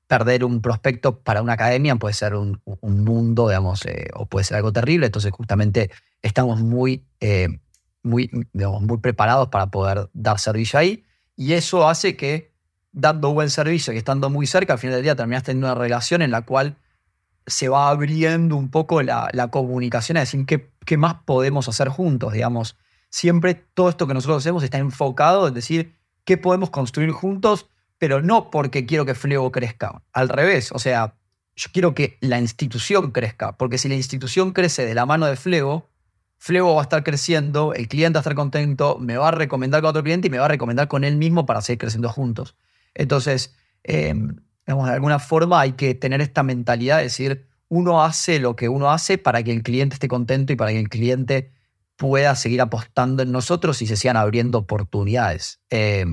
perder 0.08 0.46
un 0.46 0.62
prospecto 0.62 1.20
para 1.20 1.42
una 1.42 1.54
academia 1.54 1.96
puede 1.96 2.14
ser 2.14 2.36
un, 2.36 2.62
mundo, 2.82 3.50
digamos, 3.50 3.86
eh, 3.86 4.08
o 4.14 4.26
puede 4.26 4.44
ser 4.44 4.58
algo 4.58 4.72
terrible. 4.72 5.08
Entonces, 5.08 5.32
justamente 5.32 5.92
estamos 6.22 6.62
muy, 6.62 7.06
eh, 7.20 7.60
muy, 8.02 8.30
muy 8.54 8.98
preparados 9.00 9.50
para 9.50 9.68
poder 9.68 10.10
dar 10.14 10.40
servicio 10.40 10.80
ahí. 10.80 11.06
Y 11.36 11.54
eso 11.54 11.88
hace 11.88 12.16
que, 12.16 12.52
dando 12.92 13.34
buen 13.34 13.50
servicio 13.52 13.94
y 13.94 13.98
estando 13.98 14.30
muy 14.30 14.48
cerca, 14.48 14.74
al 14.74 14.80
final 14.80 14.96
del 14.96 15.04
día 15.04 15.16
terminas 15.16 15.44
teniendo 15.44 15.68
una 15.68 15.76
relación 15.76 16.22
en 16.22 16.32
la 16.32 16.42
cual 16.42 16.78
se 17.46 17.70
va 17.70 17.90
abriendo 17.90 18.56
un 18.56 18.70
poco 18.70 19.02
la, 19.04 19.30
comunicación 19.52 20.18
a 20.18 20.22
decir 20.22 20.46
qué, 20.46 20.72
qué 20.86 20.98
más 20.98 21.16
podemos 21.26 21.68
hacer 21.68 21.90
juntos, 21.90 22.34
digamos. 22.34 22.78
Siempre 23.10 23.56
todo 23.56 23.90
esto 23.90 24.08
que 24.08 24.14
nosotros 24.14 24.38
hacemos 24.38 24.64
está 24.64 24.78
enfocado 24.78 25.48
en 25.48 25.54
decir 25.54 25.96
qué 26.26 26.38
podemos 26.38 26.70
construir 26.70 27.12
juntos 27.12 27.70
pero 28.00 28.22
no 28.22 28.50
porque 28.50 28.86
quiero 28.88 29.06
que 29.06 29.14
Flego 29.14 29.52
crezca. 29.52 30.02
Al 30.14 30.30
revés, 30.30 30.72
o 30.72 30.80
sea, 30.80 31.16
yo 31.56 31.70
quiero 31.72 31.94
que 31.94 32.18
la 32.22 32.40
institución 32.40 33.12
crezca, 33.12 33.58
porque 33.58 33.78
si 33.78 33.90
la 33.90 33.96
institución 33.96 34.54
crece 34.54 34.86
de 34.86 34.96
la 34.96 35.06
mano 35.06 35.28
de 35.28 35.36
Flego, 35.36 35.90
Flego 36.38 36.74
va 36.74 36.82
a 36.82 36.84
estar 36.84 37.04
creciendo, 37.04 37.74
el 37.74 37.90
cliente 37.90 38.16
va 38.16 38.20
a 38.20 38.22
estar 38.22 38.36
contento, 38.36 38.98
me 38.98 39.18
va 39.18 39.28
a 39.28 39.32
recomendar 39.32 39.82
con 39.82 39.90
otro 39.90 40.04
cliente 40.04 40.30
y 40.30 40.32
me 40.32 40.40
va 40.40 40.46
a 40.46 40.50
recomendar 40.50 40.88
con 40.88 41.04
él 41.04 41.18
mismo 41.18 41.46
para 41.46 41.62
seguir 41.62 41.80
creciendo 41.80 42.08
juntos. 42.10 42.56
Entonces, 42.96 43.54
eh, 43.84 44.14
de 44.66 44.74
alguna 44.74 45.20
forma 45.20 45.60
hay 45.60 45.74
que 45.74 45.94
tener 45.94 46.22
esta 46.22 46.42
mentalidad 46.42 46.98
de 46.98 47.04
decir, 47.04 47.48
uno 47.68 48.02
hace 48.02 48.40
lo 48.40 48.56
que 48.56 48.70
uno 48.70 48.90
hace 48.90 49.18
para 49.18 49.44
que 49.44 49.52
el 49.52 49.62
cliente 49.62 49.96
esté 49.96 50.08
contento 50.08 50.54
y 50.54 50.56
para 50.56 50.72
que 50.72 50.80
el 50.80 50.88
cliente 50.88 51.52
pueda 52.00 52.34
seguir 52.36 52.62
apostando 52.62 53.24
en 53.24 53.32
nosotros 53.34 53.82
y 53.82 53.86
se 53.86 53.98
sigan 53.98 54.16
abriendo 54.16 54.60
oportunidades. 54.60 55.60
Eh, 55.70 56.06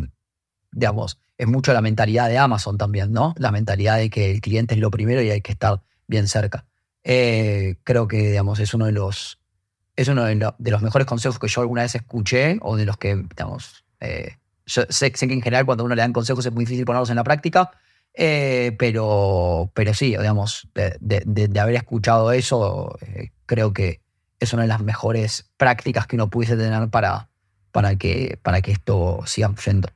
digamos, 0.72 1.20
es 1.38 1.46
mucho 1.46 1.72
la 1.72 1.80
mentalidad 1.80 2.28
de 2.28 2.38
Amazon 2.38 2.76
también, 2.76 3.12
¿no? 3.12 3.34
La 3.38 3.52
mentalidad 3.52 3.96
de 3.96 4.10
que 4.10 4.32
el 4.32 4.40
cliente 4.40 4.74
es 4.74 4.80
lo 4.80 4.90
primero 4.90 5.22
y 5.22 5.30
hay 5.30 5.42
que 5.42 5.52
estar 5.52 5.80
bien 6.08 6.26
cerca. 6.26 6.66
Eh, 7.04 7.76
creo 7.84 8.08
que, 8.08 8.30
digamos, 8.30 8.58
es 8.58 8.74
uno 8.74 8.86
de 8.86 8.92
los, 8.92 9.38
es 9.94 10.08
uno 10.08 10.24
de, 10.24 10.34
los 10.34 10.82
mejores 10.82 11.06
consejos 11.06 11.38
que 11.38 11.46
yo 11.46 11.60
alguna 11.60 11.82
vez 11.82 11.94
escuché 11.94 12.58
o 12.62 12.76
de 12.76 12.84
los 12.84 12.96
que, 12.96 13.14
digamos, 13.14 13.84
eh, 14.00 14.38
sé, 14.66 15.12
que 15.12 15.24
en 15.24 15.40
general 15.40 15.66
cuando 15.66 15.84
uno 15.84 15.94
le 15.94 16.02
dan 16.02 16.12
consejos 16.12 16.44
es 16.46 16.52
muy 16.52 16.64
difícil 16.64 16.84
ponerlos 16.84 17.10
en 17.10 17.16
la 17.16 17.22
práctica, 17.22 17.70
pero, 18.12 19.70
pero 19.72 19.94
sí, 19.94 20.06
digamos, 20.06 20.68
de, 20.74 21.60
haber 21.60 21.76
escuchado 21.76 22.32
eso, 22.32 22.98
creo 23.46 23.72
que 23.72 24.00
es 24.46 24.52
una 24.52 24.62
de 24.62 24.68
las 24.68 24.82
mejores 24.82 25.50
prácticas 25.56 26.06
que 26.06 26.16
uno 26.16 26.30
pudiese 26.30 26.56
tener 26.56 26.88
para, 26.88 27.28
para, 27.72 27.96
que, 27.96 28.38
para 28.42 28.62
que 28.62 28.72
esto 28.72 29.20
siga 29.26 29.50
fluyendo. 29.50 29.88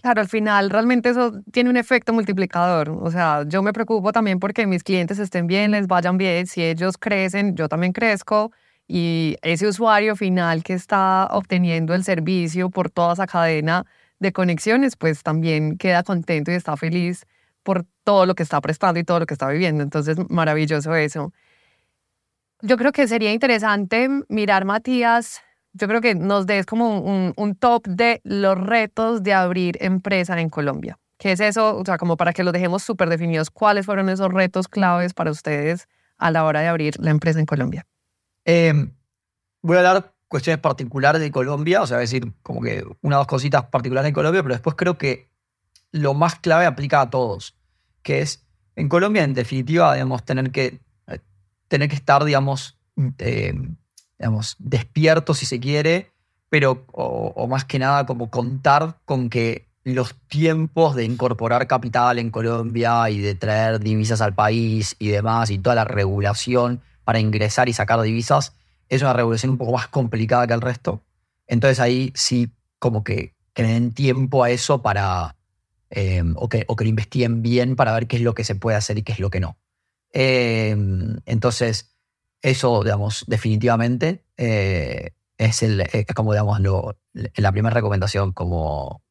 Claro, 0.00 0.20
al 0.20 0.28
final 0.28 0.70
realmente 0.70 1.08
eso 1.08 1.32
tiene 1.50 1.70
un 1.70 1.76
efecto 1.76 2.12
multiplicador. 2.12 2.90
O 2.90 3.10
sea, 3.10 3.44
yo 3.48 3.62
me 3.62 3.72
preocupo 3.72 4.12
también 4.12 4.38
porque 4.38 4.66
mis 4.66 4.84
clientes 4.84 5.18
estén 5.18 5.46
bien, 5.48 5.72
les 5.72 5.88
vayan 5.88 6.18
bien. 6.18 6.46
Si 6.46 6.62
ellos 6.62 6.96
crecen, 6.98 7.56
yo 7.56 7.68
también 7.68 7.92
crezco. 7.92 8.52
Y 8.86 9.36
ese 9.42 9.66
usuario 9.66 10.14
final 10.16 10.62
que 10.62 10.74
está 10.74 11.26
obteniendo 11.30 11.94
el 11.94 12.04
servicio 12.04 12.70
por 12.70 12.90
toda 12.90 13.14
esa 13.14 13.26
cadena 13.26 13.86
de 14.20 14.32
conexiones, 14.32 14.96
pues 14.96 15.22
también 15.22 15.76
queda 15.78 16.02
contento 16.04 16.52
y 16.52 16.54
está 16.54 16.76
feliz 16.76 17.26
por 17.62 17.84
todo 18.04 18.24
lo 18.24 18.34
que 18.34 18.42
está 18.44 18.60
prestando 18.60 19.00
y 19.00 19.04
todo 19.04 19.20
lo 19.20 19.26
que 19.26 19.34
está 19.34 19.48
viviendo. 19.48 19.82
Entonces, 19.82 20.16
maravilloso 20.30 20.94
eso. 20.94 21.32
Yo 22.60 22.76
creo 22.76 22.92
que 22.92 23.06
sería 23.06 23.32
interesante 23.32 24.08
mirar, 24.28 24.64
Matías, 24.64 25.40
yo 25.72 25.86
creo 25.86 26.00
que 26.00 26.14
nos 26.14 26.46
des 26.46 26.66
como 26.66 26.98
un, 27.00 27.54
top 27.56 27.86
de 27.86 28.20
los 28.24 28.58
retos 28.58 29.22
de 29.22 29.32
abrir 29.34 29.76
empresa 29.80 30.40
en 30.40 30.48
Colombia. 30.48 30.98
¿Qué 31.18 31.32
es 31.32 31.40
eso? 31.40 31.76
O 31.76 31.84
sea, 31.84 31.98
como 31.98 32.16
para 32.16 32.32
que 32.32 32.44
lo 32.44 32.52
dejemos 32.52 32.82
súper 32.82 33.08
definidos, 33.08 33.50
¿cuáles 33.50 33.86
fueron 33.86 34.08
esos 34.08 34.32
retos 34.32 34.68
claves 34.68 35.14
para 35.14 35.30
ustedes 35.30 35.88
a 36.16 36.30
la 36.30 36.44
hora 36.44 36.60
de 36.60 36.68
abrir 36.68 36.94
la 36.98 37.10
empresa 37.10 37.38
en 37.38 37.46
Colombia? 37.46 37.86
Em, 38.44 38.92
voy 39.62 39.76
a 39.76 39.80
hablar 39.80 40.14
cuestiones 40.26 40.60
particulares 40.60 41.20
de 41.20 41.30
Colombia, 41.30 41.82
o 41.82 41.86
sea, 41.86 41.98
decir 41.98 42.32
como 42.42 42.60
que 42.60 42.84
una 43.02 43.16
o 43.16 43.20
dos 43.20 43.26
cositas 43.26 43.64
particulares 43.66 44.08
en 44.08 44.14
Colombia, 44.14 44.42
pero 44.42 44.54
después 44.54 44.76
creo 44.76 44.98
que 44.98 45.30
lo 45.90 46.14
más 46.14 46.36
clave 46.36 46.66
aplica 46.66 47.00
a 47.00 47.10
todos, 47.10 47.56
que 48.02 48.20
es, 48.20 48.46
en 48.76 48.88
Colombia, 48.88 49.24
en 49.24 49.34
definitiva, 49.34 49.92
debemos 49.92 50.24
tener 50.24 50.50
que, 50.50 50.80
tener 51.68 51.88
que 51.88 51.94
estar, 51.94 52.24
digamos, 52.24 52.78
eh, 53.18 53.54
digamos, 54.18 54.56
despierto 54.58 55.34
si 55.34 55.46
se 55.46 55.60
quiere, 55.60 56.10
pero 56.50 56.84
o, 56.92 57.46
más 57.46 57.64
que 57.64 57.78
nada 57.78 58.06
como 58.06 58.30
contar 58.30 58.98
con 59.04 59.30
que 59.30 59.68
los 59.84 60.14
tiempos 60.28 60.94
de 60.94 61.04
incorporar 61.04 61.66
capital 61.66 62.18
en 62.18 62.30
Colombia 62.30 63.08
y 63.10 63.20
de 63.20 63.34
traer 63.34 63.80
divisas 63.80 64.20
al 64.20 64.34
país 64.34 64.96
y 64.98 65.08
demás 65.08 65.50
y 65.50 65.58
toda 65.58 65.76
la 65.76 65.84
regulación 65.84 66.82
para 67.04 67.20
ingresar 67.20 67.68
y 67.68 67.72
sacar 67.72 68.00
divisas 68.02 68.54
es 68.88 69.02
una 69.02 69.12
regulación 69.12 69.52
un 69.52 69.58
poco 69.58 69.72
más 69.72 69.88
complicada 69.88 70.46
que 70.46 70.54
el 70.54 70.60
resto. 70.60 71.02
Entonces 71.46 71.80
ahí 71.80 72.12
sí 72.14 72.50
como 72.78 73.04
que, 73.04 73.34
que 73.54 73.62
le 73.62 73.70
den 73.70 73.92
tiempo 73.92 74.44
a 74.44 74.50
eso 74.50 74.82
para, 74.82 75.36
eh, 75.90 76.22
o, 76.36 76.48
que, 76.48 76.64
o 76.68 76.76
que 76.76 76.84
lo 76.84 76.90
investiguen 76.90 77.42
bien 77.42 77.76
para 77.76 77.92
ver 77.92 78.06
qué 78.06 78.16
es 78.16 78.22
lo 78.22 78.34
que 78.34 78.44
se 78.44 78.54
puede 78.54 78.76
hacer 78.76 78.98
y 78.98 79.02
qué 79.02 79.12
es 79.12 79.20
lo 79.20 79.30
que 79.30 79.40
no. 79.40 79.56
Eh, 80.12 80.76
entonces, 81.26 81.94
eso, 82.42 82.82
digamos, 82.82 83.24
definitivamente 83.26 84.24
eh, 84.36 85.10
es, 85.36 85.62
el, 85.62 85.84
como, 86.14 86.32
digamos, 86.32 86.60
la 87.12 87.52
primera 87.52 87.74
recomendación, 87.74 88.32
como 88.32 89.02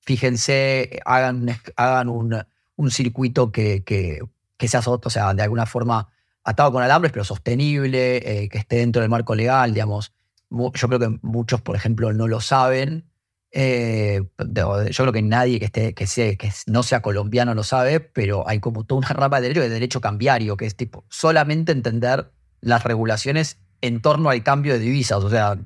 fíjense, 0.00 1.00
hagan, 1.04 1.48
hagan 1.76 2.08
un, 2.08 2.44
un 2.76 2.90
circuito 2.90 3.52
que, 3.52 3.84
que, 3.84 4.20
que, 4.56 4.68
sea, 4.68 4.80
o 4.80 5.10
sea, 5.10 5.34
de 5.34 5.42
alguna 5.42 5.66
forma 5.66 6.08
atado 6.44 6.72
con 6.72 6.82
alambres, 6.82 7.12
pero 7.12 7.24
sostenible, 7.24 8.16
eh, 8.16 8.48
que 8.48 8.58
esté 8.58 8.76
dentro 8.76 9.02
del 9.02 9.10
marco 9.10 9.34
legal, 9.34 9.72
digamos. 9.74 10.12
Yo 10.50 10.88
creo 10.88 10.98
que 10.98 11.18
muchos, 11.22 11.60
por 11.60 11.76
ejemplo, 11.76 12.12
no 12.12 12.26
lo 12.26 12.40
saben. 12.40 13.09
Eh, 13.52 14.22
yo 14.38 15.04
creo 15.04 15.12
que 15.12 15.22
nadie 15.22 15.58
que, 15.58 15.64
esté, 15.64 15.92
que, 15.92 16.06
sea, 16.06 16.36
que 16.36 16.52
no 16.66 16.82
sea 16.82 17.02
colombiano 17.02 17.54
lo 17.54 17.64
sabe, 17.64 18.00
pero 18.00 18.48
hay 18.48 18.60
como 18.60 18.84
toda 18.84 18.98
una 19.00 19.08
rama 19.08 19.40
de 19.40 19.48
derecho, 19.48 19.60
de 19.62 19.68
derecho 19.68 20.00
cambiario, 20.00 20.56
que 20.56 20.66
es 20.66 20.76
tipo 20.76 21.04
solamente 21.08 21.72
entender 21.72 22.30
las 22.60 22.84
regulaciones 22.84 23.58
en 23.80 24.00
torno 24.00 24.30
al 24.30 24.42
cambio 24.42 24.74
de 24.74 24.78
divisas. 24.78 25.24
O 25.24 25.30
sea, 25.30 25.58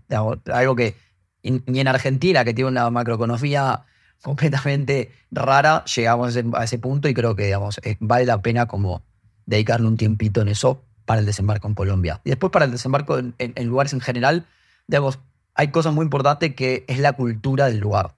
algo 0.53 0.77
que 0.77 0.95
ni 1.43 1.81
en 1.81 1.89
Argentina, 1.89 2.45
que 2.45 2.55
tiene 2.55 2.71
una 2.71 2.89
macroeconomía 2.91 3.85
completamente 4.23 5.13
rara, 5.31 5.85
llegamos 5.85 6.37
a 6.55 6.65
ese, 6.65 6.79
punto 6.79 7.09
y 7.09 7.15
creo 7.15 7.37
que 7.37 7.45
digamos, 7.45 7.79
eh, 7.85 7.97
vale 8.01 8.25
la 8.25 8.41
pena 8.41 8.67
como 8.67 9.03
dedicarle 9.45 9.87
un 9.87 9.99
tiempito 9.99 10.41
en 10.41 10.49
eso 10.49 10.83
para 11.05 11.21
el 11.21 11.27
desembarco 11.27 11.69
en 11.69 11.75
Colombia. 11.75 12.21
Y 12.25 12.31
después 12.31 12.51
para 12.51 12.65
el 12.65 12.71
desembarco 12.71 13.19
en, 13.19 13.67
lugares 13.67 13.93
en 13.93 14.01
general, 14.01 14.47
digamos, 14.87 15.19
hay 15.55 15.69
cosas 15.69 15.95
muy 15.95 16.05
importantes 16.05 16.55
que 16.55 16.85
es 16.89 16.99
la 16.99 17.13
cultura 17.13 17.67
del 17.67 17.79
lugar. 17.79 18.17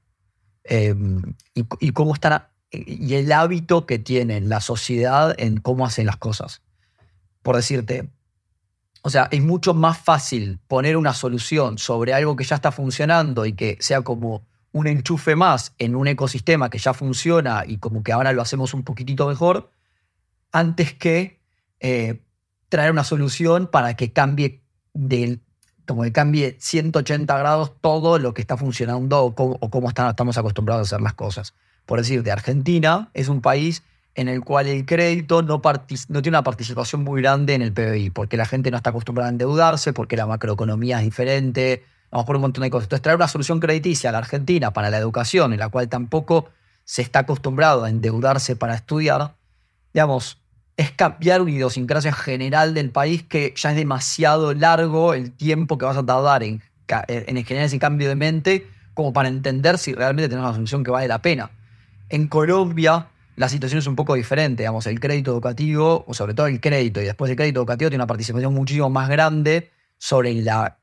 Em, 0.64 1.22
y, 1.54 1.90
cómo 1.92 2.14
están, 2.14 2.44
y 2.70 3.14
el 3.14 3.30
hábito 3.30 3.86
que 3.86 3.98
tiene 3.98 4.40
la 4.40 4.60
sociedad 4.60 5.34
en 5.38 5.58
cómo 5.58 5.86
hacen 5.86 6.06
las 6.06 6.16
cosas. 6.16 6.62
Por 7.42 7.54
decirte, 7.54 8.10
o 9.02 9.10
sea, 9.10 9.28
es 9.30 9.40
mucho 9.42 9.74
más 9.74 9.98
fácil 9.98 10.58
poner 10.66 10.96
una 10.96 11.14
solución 11.14 11.78
sobre 11.78 12.12
algo 12.12 12.34
que 12.34 12.42
ya 12.42 12.56
está 12.56 12.72
funcionando 12.72 13.46
y 13.46 13.52
que 13.52 13.76
sea 13.80 14.02
como 14.02 14.44
un 14.72 14.88
enchufe 14.88 15.36
más 15.36 15.72
en 15.78 15.94
un 15.94 16.08
ecosistema 16.08 16.68
que 16.70 16.78
ya 16.78 16.92
funciona 16.92 17.64
y 17.66 17.78
como 17.78 18.02
que 18.02 18.12
ahora 18.12 18.32
lo 18.32 18.42
hacemos 18.42 18.74
un 18.74 18.82
poquitito 18.82 19.28
mejor, 19.28 19.70
antes 20.50 20.92
que 20.92 21.40
eh, 21.78 22.20
traer 22.68 22.90
una 22.90 23.04
solución 23.04 23.68
para 23.68 23.94
que 23.94 24.12
cambie 24.12 24.62
de, 24.92 25.38
como 25.86 26.02
que 26.02 26.12
cambie 26.12 26.56
180 26.58 27.38
grados 27.38 27.72
todo 27.80 28.18
lo 28.18 28.34
que 28.34 28.42
está 28.42 28.56
funcionando 28.56 29.22
o 29.22 29.34
cómo, 29.34 29.88
estamos 29.88 30.38
acostumbrados 30.38 30.92
a 30.92 30.96
hacer 30.96 31.02
las 31.02 31.14
cosas. 31.14 31.54
Por 31.86 31.98
decir, 31.98 32.22
de 32.22 32.32
Argentina 32.32 33.10
es 33.14 33.28
un 33.28 33.40
país 33.40 33.82
en 34.14 34.28
el 34.28 34.42
cual 34.42 34.66
el 34.66 34.86
crédito 34.86 35.42
no, 35.42 35.60
no 35.62 36.22
tiene 36.22 36.36
una 36.36 36.42
participación 36.42 37.04
muy 37.04 37.20
grande 37.20 37.54
en 37.54 37.62
el 37.62 37.72
PBI, 37.72 38.10
porque 38.10 38.36
la 38.36 38.46
gente 38.46 38.70
no 38.70 38.78
está 38.78 38.90
acostumbrada 38.90 39.28
a 39.28 39.32
endeudarse, 39.32 39.92
porque 39.92 40.16
la 40.16 40.26
macroeconomía 40.26 40.98
es 40.98 41.04
diferente, 41.04 41.84
vamos 42.10 42.26
por 42.26 42.36
un 42.36 42.42
montón 42.42 42.62
de 42.62 42.70
cosas. 42.70 42.86
Entonces, 42.86 43.02
traer 43.02 43.16
una 43.16 43.28
solución 43.28 43.60
crediticia 43.60 44.08
a 44.08 44.12
la 44.12 44.18
Argentina 44.18 44.72
para 44.72 44.90
la 44.90 44.96
educación, 44.96 45.52
en 45.52 45.60
la 45.60 45.68
cual 45.68 45.88
tampoco 45.88 46.48
se 46.84 47.02
está 47.02 47.20
acostumbrado 47.20 47.84
a 47.84 47.90
endeudarse 47.90 48.56
para 48.56 48.74
estudiar, 48.74 49.34
digamos, 49.92 50.40
es 50.76 50.90
cambiar 50.90 51.40
una 51.40 51.50
idiosincrasia 51.50 52.12
general 52.12 52.74
del 52.74 52.90
país 52.90 53.22
que 53.22 53.54
ya 53.56 53.70
es 53.70 53.76
demasiado 53.76 54.52
largo 54.54 55.14
el 55.14 55.32
tiempo 55.32 55.78
que 55.78 55.86
vas 55.86 55.96
a 55.96 56.04
tardar 56.04 56.42
en, 56.42 56.62
en 56.88 57.44
generar 57.44 57.66
ese 57.66 57.78
cambio 57.78 58.08
de 58.08 58.14
mente 58.14 58.66
como 58.94 59.12
para 59.12 59.28
entender 59.28 59.78
si 59.78 59.94
realmente 59.94 60.28
tenemos 60.28 60.48
una 60.48 60.56
solución 60.56 60.84
que 60.84 60.90
vale 60.90 61.08
la 61.08 61.20
pena. 61.20 61.50
En 62.08 62.28
Colombia, 62.28 63.08
la 63.36 63.48
situación 63.48 63.78
es 63.78 63.86
un 63.86 63.96
poco 63.96 64.14
diferente. 64.14 64.62
Digamos, 64.62 64.86
el 64.86 65.00
crédito 65.00 65.32
educativo, 65.32 66.04
o 66.06 66.14
sobre 66.14 66.34
todo 66.34 66.46
el 66.46 66.60
crédito, 66.60 67.00
y 67.00 67.04
después 67.04 67.30
el 67.30 67.36
crédito 67.36 67.60
educativo 67.60 67.90
tiene 67.90 68.02
una 68.02 68.06
participación 68.06 68.54
muchísimo 68.54 68.88
más 68.88 69.08
grande 69.08 69.70
sobre 69.98 70.34
la 70.34 70.78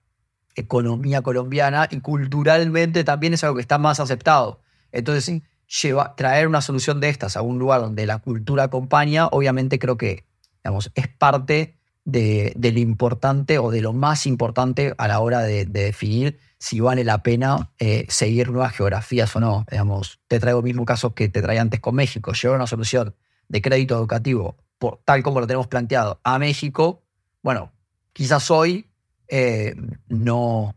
economía 0.56 1.22
colombiana 1.22 1.88
y 1.90 2.00
culturalmente 2.00 3.04
también 3.04 3.34
es 3.34 3.44
algo 3.44 3.56
que 3.56 3.62
está 3.62 3.80
más 3.80 4.00
aceptado. 4.00 4.62
Entonces, 4.92 5.42
lleva, 5.82 6.16
traer 6.16 6.48
una 6.48 6.62
solución 6.62 7.00
de 7.00 7.10
estas 7.10 7.38
a 7.38 7.42
un 7.42 7.60
lugar 7.60 7.82
donde 7.82 8.06
la 8.06 8.20
cultura 8.20 8.64
acompaña, 8.64 9.28
obviamente 9.28 9.80
creo 9.80 9.98
que 9.98 10.26
digamos, 10.64 10.92
es 10.96 11.08
parte 11.08 11.78
de, 12.06 12.54
lo 12.56 12.80
importante 12.80 13.60
o 13.60 13.72
de 13.72 13.82
lo 13.82 13.94
más 13.94 14.26
importante 14.26 14.94
a 14.98 15.08
la 15.08 15.20
hora 15.20 15.42
de, 15.42 15.66
definir 15.66 16.40
si 16.58 16.80
vale 16.80 17.04
la 17.04 17.24
pena 17.24 17.72
eh, 17.80 18.06
seguir 18.08 18.50
nuevas 18.50 18.74
geografías 18.74 19.36
o 19.36 19.40
no. 19.40 19.66
Digamos, 19.70 20.20
te 20.28 20.40
traigo 20.40 20.60
el 20.60 20.66
mismo 20.66 20.86
caso 20.86 21.14
que 21.14 21.28
te 21.28 21.42
traía 21.42 21.62
antes 21.62 21.82
con 21.82 21.96
México. 21.96 22.32
Llevar 22.34 22.56
una 22.56 22.68
solución 22.68 23.16
de 23.50 23.62
crédito 23.62 23.96
educativo 23.96 24.58
por, 24.78 25.02
tal 25.04 25.24
como 25.24 25.42
lo 25.42 25.48
tenemos 25.48 25.68
planteado 25.68 26.22
a 26.24 26.40
México, 26.40 27.04
bueno, 27.42 27.72
quizás 28.14 28.50
hoy 28.50 28.90
eh, 29.28 29.76
no 30.08 30.76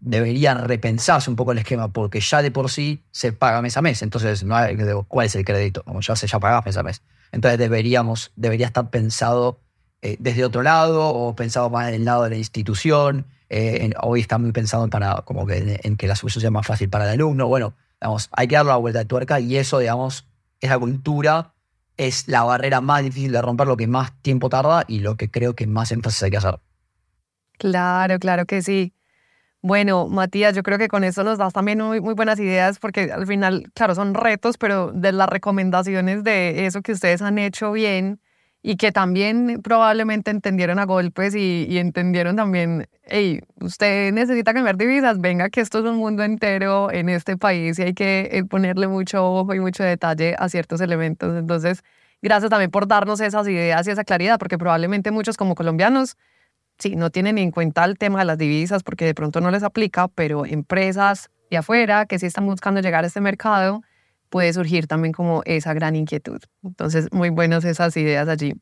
deberían 0.00 0.64
repensarse 0.66 1.30
un 1.30 1.36
poco 1.36 1.52
el 1.52 1.58
esquema 1.58 1.88
porque 1.88 2.20
ya 2.20 2.42
de 2.42 2.50
por 2.50 2.70
sí 2.70 3.02
se 3.10 3.32
paga 3.32 3.62
mes 3.62 3.76
a 3.76 3.82
mes. 3.82 4.02
Entonces, 4.02 4.44
no 4.44 4.56
¿cuál 5.08 5.26
es 5.26 5.34
el 5.36 5.44
crédito? 5.44 5.82
Como 5.84 6.00
ya 6.00 6.16
se 6.16 6.26
ya 6.26 6.38
paga 6.38 6.62
mes 6.64 6.76
a 6.76 6.82
mes. 6.82 7.02
Entonces 7.32 7.58
deberíamos, 7.58 8.32
debería 8.36 8.66
estar 8.66 8.90
pensado 8.90 9.60
eh, 10.02 10.16
desde 10.18 10.44
otro 10.44 10.62
lado 10.62 11.08
o 11.08 11.34
pensado 11.36 11.70
más 11.70 11.90
del 11.90 12.04
lado 12.04 12.24
de 12.24 12.30
la 12.30 12.36
institución. 12.36 13.26
Eh, 13.48 13.90
hoy 14.02 14.20
está 14.20 14.38
muy 14.38 14.52
pensado 14.52 14.88
para, 14.88 15.22
como 15.22 15.46
que, 15.46 15.80
en, 15.82 15.96
que 15.96 16.06
la 16.06 16.16
solución 16.16 16.40
sea 16.40 16.50
más 16.50 16.66
fácil 16.66 16.88
para 16.88 17.04
el 17.04 17.10
alumno. 17.10 17.46
Bueno, 17.46 17.74
digamos, 18.00 18.28
hay 18.32 18.48
que 18.48 18.56
darle 18.56 18.70
la 18.70 18.76
vuelta 18.76 19.00
de 19.00 19.04
tuerca 19.04 19.40
y 19.40 19.56
eso, 19.56 19.78
digamos, 19.78 20.26
esa 20.60 20.78
cultura 20.78 21.54
es 21.96 22.28
la 22.28 22.44
barrera 22.44 22.80
más 22.80 23.02
difícil 23.02 23.32
de 23.32 23.42
romper, 23.42 23.66
lo 23.66 23.76
que 23.76 23.86
más 23.86 24.12
tiempo 24.22 24.48
tarda 24.48 24.84
y 24.88 25.00
lo 25.00 25.16
que 25.16 25.30
creo 25.30 25.54
que 25.54 25.66
más 25.66 25.92
énfasis 25.92 26.22
hay 26.22 26.30
que 26.30 26.38
hacer. 26.38 26.60
Claro, 27.58 28.18
claro 28.18 28.46
que 28.46 28.62
sí. 28.62 28.94
Bueno, 29.62 30.08
Matías, 30.08 30.56
yo 30.56 30.62
creo 30.62 30.78
que 30.78 30.88
con 30.88 31.04
eso 31.04 31.22
nos 31.22 31.36
das 31.36 31.52
también 31.52 31.78
muy, 31.78 32.00
muy, 32.00 32.14
buenas 32.14 32.40
ideas 32.40 32.78
porque 32.78 33.12
al 33.12 33.26
final, 33.26 33.70
claro, 33.74 33.94
son 33.94 34.14
retos, 34.14 34.56
pero 34.56 34.90
de 34.92 35.12
las 35.12 35.28
recomendaciones 35.28 36.24
de 36.24 36.64
eso 36.64 36.80
que 36.80 36.92
ustedes 36.92 37.20
han 37.20 37.38
hecho 37.38 37.70
bien 37.72 38.20
y 38.62 38.76
que 38.76 38.90
también 38.90 39.60
probablemente 39.62 40.30
entendieron 40.30 40.78
a 40.78 40.86
golpes 40.86 41.34
y, 41.34 41.78
entendieron 41.78 42.36
también, 42.36 42.88
hey, 43.04 43.40
usted 43.60 44.12
necesita 44.12 44.54
cambiar 44.54 44.78
divisas, 44.78 45.20
venga 45.20 45.50
que 45.50 45.60
esto 45.60 45.80
es 45.80 45.84
un 45.84 45.96
mundo 45.96 46.22
entero 46.22 46.90
en 46.90 47.10
este 47.10 47.36
país 47.36 47.78
y 47.78 47.82
hay 47.82 47.94
que 47.94 48.44
ponerle 48.48 48.88
mucho 48.88 49.24
ojo 49.30 49.54
y 49.54 49.60
mucho 49.60 49.84
detalle 49.84 50.36
a 50.38 50.48
ciertos 50.48 50.80
elementos. 50.80 51.36
Entonces, 51.36 51.82
gracias 52.22 52.48
también 52.50 52.70
por 52.70 52.86
darnos 52.88 53.20
esas 53.20 53.46
ideas 53.46 53.86
y 53.86 53.90
esa 53.90 54.04
claridad, 54.04 54.38
porque 54.38 54.56
probablemente 54.58 55.10
muchos 55.10 55.36
como 55.36 55.54
colombianos 55.54 56.16
sí, 56.80 56.96
no 56.96 57.10
tienen 57.10 57.38
en 57.38 57.50
cuenta 57.50 57.84
el 57.84 57.98
tema 57.98 58.20
de 58.20 58.24
las 58.24 58.38
divisas 58.38 58.82
porque 58.82 59.04
de 59.04 59.14
pronto 59.14 59.40
no 59.40 59.50
les 59.50 59.62
aplica, 59.62 60.08
pero 60.08 60.44
empresas 60.44 61.30
de 61.50 61.58
afuera 61.58 62.06
que 62.06 62.18
sí 62.18 62.26
están 62.26 62.46
buscando 62.46 62.80
llegar 62.80 63.04
a 63.04 63.06
este 63.06 63.20
mercado, 63.20 63.82
puede 64.28 64.52
surgir 64.52 64.86
también 64.86 65.12
como 65.12 65.42
esa 65.44 65.74
gran 65.74 65.96
inquietud. 65.96 66.40
Entonces, 66.64 67.08
muy 67.12 67.30
buenas 67.30 67.64
esas 67.64 67.96
ideas 67.96 68.28
allí. 68.28 68.54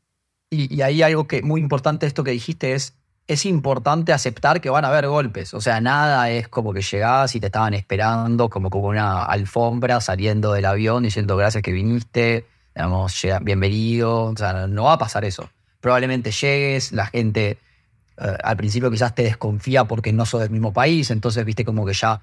Y, 0.49 0.73
y 0.73 0.81
ahí 0.81 1.01
algo 1.01 1.27
que 1.27 1.41
muy 1.41 1.61
importante 1.61 2.07
esto 2.07 2.23
que 2.23 2.31
dijiste 2.31 2.73
es, 2.73 2.95
es 3.27 3.45
importante 3.45 4.11
aceptar 4.11 4.59
que 4.59 4.71
van 4.71 4.83
a 4.85 4.87
haber 4.87 5.07
golpes. 5.07 5.53
O 5.53 5.61
sea, 5.61 5.79
nada 5.79 6.31
es 6.31 6.47
como 6.47 6.73
que 6.73 6.81
llegás 6.81 7.35
y 7.35 7.39
te 7.39 7.45
estaban 7.45 7.75
esperando 7.75 8.49
como 8.49 8.71
como 8.71 8.87
una 8.87 9.23
alfombra 9.23 10.01
saliendo 10.01 10.51
del 10.53 10.65
avión 10.65 11.03
diciendo 11.03 11.37
gracias 11.37 11.61
que 11.61 11.71
viniste, 11.71 12.47
digamos, 12.73 13.21
bienvenido. 13.43 14.23
O 14.23 14.35
sea, 14.35 14.65
no 14.65 14.85
va 14.85 14.93
a 14.93 14.97
pasar 14.97 15.25
eso. 15.25 15.47
Probablemente 15.79 16.31
llegues, 16.31 16.91
la 16.91 17.05
gente 17.05 17.59
eh, 18.19 18.37
al 18.43 18.57
principio 18.57 18.91
quizás 18.91 19.15
te 19.15 19.23
desconfía 19.23 19.85
porque 19.85 20.13
no 20.13 20.25
sos 20.25 20.41
del 20.41 20.49
mismo 20.49 20.73
país, 20.73 21.11
entonces 21.11 21.45
viste 21.45 21.63
como 21.63 21.85
que 21.85 21.93
ya 21.93 22.21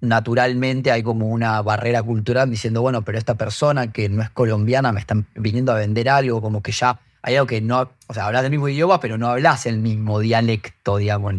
naturalmente 0.00 0.90
hay 0.90 1.02
como 1.02 1.28
una 1.28 1.62
barrera 1.62 2.02
cultural 2.02 2.50
diciendo, 2.50 2.82
bueno, 2.82 3.02
pero 3.02 3.18
esta 3.18 3.36
persona 3.36 3.92
que 3.92 4.08
no 4.08 4.22
es 4.22 4.30
colombiana 4.30 4.92
me 4.92 5.00
está 5.00 5.16
viniendo 5.36 5.72
a 5.72 5.76
vender 5.76 6.08
algo, 6.08 6.42
como 6.42 6.62
que 6.62 6.72
ya 6.72 7.00
hay 7.22 7.36
algo 7.36 7.46
que 7.46 7.60
no, 7.60 7.90
o 8.08 8.14
sea, 8.14 8.26
hablas 8.26 8.42
del 8.42 8.50
mismo 8.50 8.68
idioma, 8.68 9.00
pero 9.00 9.16
no 9.16 9.28
hablas 9.28 9.64
el 9.66 9.78
mismo 9.78 10.18
dialecto, 10.18 10.96
digamos. 10.96 11.34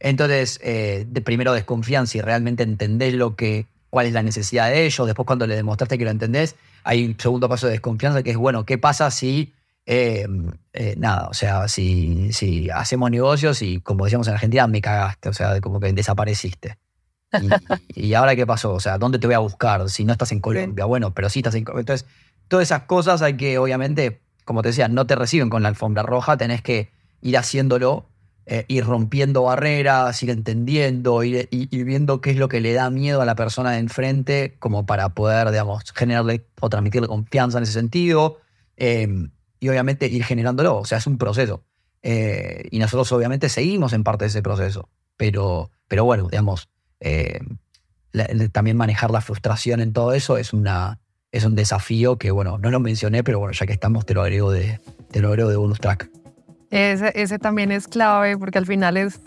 Entonces, 0.00 0.58
eh, 0.64 1.06
de 1.08 1.20
primero 1.20 1.52
desconfían 1.52 2.08
si 2.08 2.20
realmente 2.20 2.64
entendés 2.64 3.14
lo 3.14 3.36
que, 3.36 3.66
cuál 3.88 4.06
es 4.06 4.12
la 4.12 4.24
necesidad 4.24 4.68
de 4.68 4.84
ellos, 4.84 5.06
después 5.06 5.24
cuando 5.24 5.46
le 5.46 5.54
demostraste 5.54 5.96
que 5.96 6.04
lo 6.04 6.10
entendés, 6.10 6.56
hay 6.82 7.06
un 7.06 7.18
segundo 7.18 7.48
paso 7.48 7.66
de 7.66 7.72
desconfianza 7.72 8.24
que 8.24 8.30
es, 8.30 8.36
bueno, 8.36 8.66
¿qué 8.66 8.78
pasa 8.78 9.12
si 9.12 9.52
eh, 9.84 10.26
eh, 10.72 10.94
nada, 10.96 11.28
o 11.28 11.34
sea, 11.34 11.68
si, 11.68 12.32
si 12.32 12.70
hacemos 12.70 13.10
negocios 13.10 13.62
y 13.62 13.80
como 13.80 14.04
decíamos 14.04 14.28
en 14.28 14.34
Argentina, 14.34 14.66
me 14.66 14.80
cagaste, 14.80 15.28
o 15.28 15.32
sea, 15.32 15.60
como 15.60 15.80
que 15.80 15.92
desapareciste. 15.92 16.78
Y, 17.94 18.14
ahora 18.14 18.36
qué 18.36 18.46
pasó? 18.46 18.72
O 18.72 18.80
sea, 18.80 18.98
¿dónde 18.98 19.18
te 19.18 19.26
voy 19.26 19.34
a 19.34 19.40
buscar 19.40 19.88
si 19.88 20.04
no 20.04 20.12
estás 20.12 20.32
en 20.32 20.40
Colombia? 20.40 20.84
Bueno, 20.84 21.12
pero 21.14 21.28
sí 21.28 21.40
estás 21.40 21.54
en 21.54 21.64
Colombia. 21.64 21.82
Entonces, 21.82 22.06
todas 22.48 22.68
esas 22.68 22.82
cosas 22.82 23.22
hay 23.22 23.36
que, 23.36 23.58
obviamente, 23.58 24.20
como 24.44 24.62
te 24.62 24.68
decía, 24.68 24.88
no 24.88 25.06
te 25.06 25.16
reciben 25.16 25.50
con 25.50 25.62
la 25.62 25.68
alfombra 25.68 26.02
roja, 26.02 26.36
tenés 26.36 26.62
que 26.62 26.90
ir 27.20 27.36
haciéndolo, 27.36 28.06
eh, 28.46 28.64
ir 28.68 28.84
rompiendo 28.84 29.44
barreras, 29.44 30.22
ir 30.22 30.30
entendiendo, 30.30 31.22
ir, 31.22 31.48
viendo 31.70 32.20
qué 32.20 32.30
es 32.30 32.36
lo 32.36 32.48
que 32.48 32.60
le 32.60 32.72
da 32.72 32.90
miedo 32.90 33.20
a 33.20 33.24
la 33.24 33.34
persona 33.34 33.72
de 33.72 33.78
enfrente, 33.78 34.56
como 34.58 34.86
para 34.86 35.08
poder, 35.10 35.50
digamos, 35.50 35.84
generarle 35.94 36.44
o 36.60 36.68
transmitirle 36.68 37.08
confianza 37.08 37.58
en 37.58 37.64
ese 37.64 37.72
sentido. 37.72 38.38
Eh, 38.76 39.08
y 39.62 39.68
obviamente 39.68 40.08
ir 40.08 40.24
generándolo. 40.24 40.76
O 40.78 40.84
sea, 40.84 40.98
es 40.98 41.06
un 41.06 41.18
proceso. 41.18 41.62
Eh, 42.02 42.66
y 42.72 42.80
nosotros 42.80 43.12
obviamente 43.12 43.48
seguimos 43.48 43.92
en 43.92 44.02
parte 44.02 44.24
de 44.24 44.30
ese 44.30 44.42
proceso. 44.42 44.88
Pero, 45.16 45.70
pero 45.86 46.04
bueno, 46.04 46.26
digamos, 46.28 46.68
eh, 46.98 47.38
también 48.50 48.76
manejar 48.76 49.12
la 49.12 49.20
frustración 49.20 49.80
en 49.80 49.92
todo 49.92 50.14
eso 50.14 50.36
es, 50.36 50.52
una, 50.52 50.98
es 51.30 51.44
un 51.44 51.54
desafío 51.54 52.18
que, 52.18 52.32
bueno, 52.32 52.58
no 52.58 52.72
lo 52.72 52.80
mencioné, 52.80 53.22
pero 53.22 53.38
bueno, 53.38 53.52
ya 53.52 53.64
que 53.64 53.72
estamos, 53.72 54.04
te 54.04 54.14
lo 54.14 54.22
agrego 54.22 54.50
de, 54.50 54.80
te 55.12 55.20
lo 55.20 55.28
agrego 55.28 55.48
de 55.48 55.54
bonus 55.54 55.78
track. 55.78 56.10
Ese, 56.72 57.12
ese, 57.14 57.38
también 57.38 57.70
es 57.70 57.86
clave 57.86 58.36
porque 58.36 58.58
al 58.58 58.66
final 58.66 58.96
es, 58.96 59.20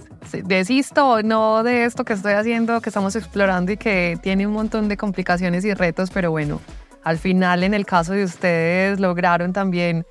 desisto 0.44 1.08
o 1.08 1.22
no 1.22 1.64
de 1.64 1.86
esto 1.86 2.04
que 2.04 2.12
estoy 2.12 2.34
haciendo, 2.34 2.82
que 2.82 2.90
estamos 2.90 3.16
explorando 3.16 3.72
y 3.72 3.78
que 3.78 4.20
tiene 4.22 4.46
un 4.46 4.54
montón 4.54 4.90
de 4.90 4.98
complicaciones 4.98 5.64
y 5.64 5.74
retos, 5.74 6.10
pero 6.12 6.32
bueno, 6.32 6.60
al 7.06 7.20
final 7.20 7.64
en 7.64 7.74
el 7.74 7.86
caso 7.86 8.12
de 8.12 8.26
ustedes 8.26 9.00
lograron 9.00 9.54
también 9.54 10.06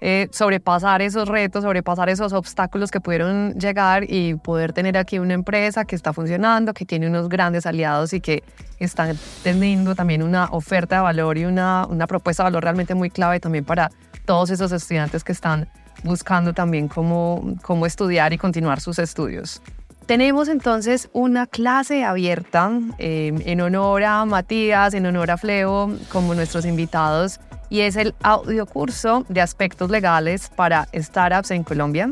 eh, 0.00 0.28
sobrepasar 0.32 1.02
esos 1.02 1.28
retos, 1.28 1.62
sobrepasar 1.62 2.08
esos 2.08 2.32
obstáculos 2.32 2.90
que 2.90 3.00
pudieron 3.00 3.54
llegar 3.54 4.04
y 4.08 4.34
poder 4.34 4.72
tener 4.72 4.96
aquí 4.96 5.18
una 5.18 5.34
empresa 5.34 5.84
que 5.84 5.94
está 5.94 6.12
funcionando, 6.12 6.72
que 6.72 6.86
tiene 6.86 7.06
unos 7.06 7.28
grandes 7.28 7.66
aliados 7.66 8.12
y 8.12 8.20
que 8.20 8.42
están 8.78 9.16
teniendo 9.42 9.94
también 9.94 10.22
una 10.22 10.46
oferta 10.46 10.96
de 10.96 11.02
valor 11.02 11.36
y 11.36 11.44
una, 11.44 11.86
una 11.86 12.06
propuesta 12.06 12.42
de 12.42 12.46
valor 12.46 12.64
realmente 12.64 12.94
muy 12.94 13.10
clave 13.10 13.40
también 13.40 13.64
para 13.64 13.90
todos 14.24 14.50
esos 14.50 14.72
estudiantes 14.72 15.22
que 15.22 15.32
están 15.32 15.68
buscando 16.02 16.54
también 16.54 16.88
cómo, 16.88 17.56
cómo 17.62 17.84
estudiar 17.84 18.32
y 18.32 18.38
continuar 18.38 18.80
sus 18.80 18.98
estudios. 18.98 19.60
Tenemos 20.06 20.48
entonces 20.48 21.08
una 21.12 21.46
clase 21.46 22.04
abierta 22.04 22.72
eh, 22.98 23.32
en 23.44 23.60
honor 23.60 24.02
a 24.02 24.24
Matías, 24.24 24.94
en 24.94 25.06
honor 25.06 25.30
a 25.30 25.36
Fleo, 25.36 25.94
como 26.10 26.34
nuestros 26.34 26.64
invitados 26.64 27.40
y 27.70 27.80
es 27.80 27.96
el 27.96 28.14
audiocurso 28.22 29.24
de 29.28 29.40
aspectos 29.40 29.90
legales 29.90 30.50
para 30.54 30.88
startups 30.92 31.52
en 31.52 31.62
Colombia. 31.62 32.10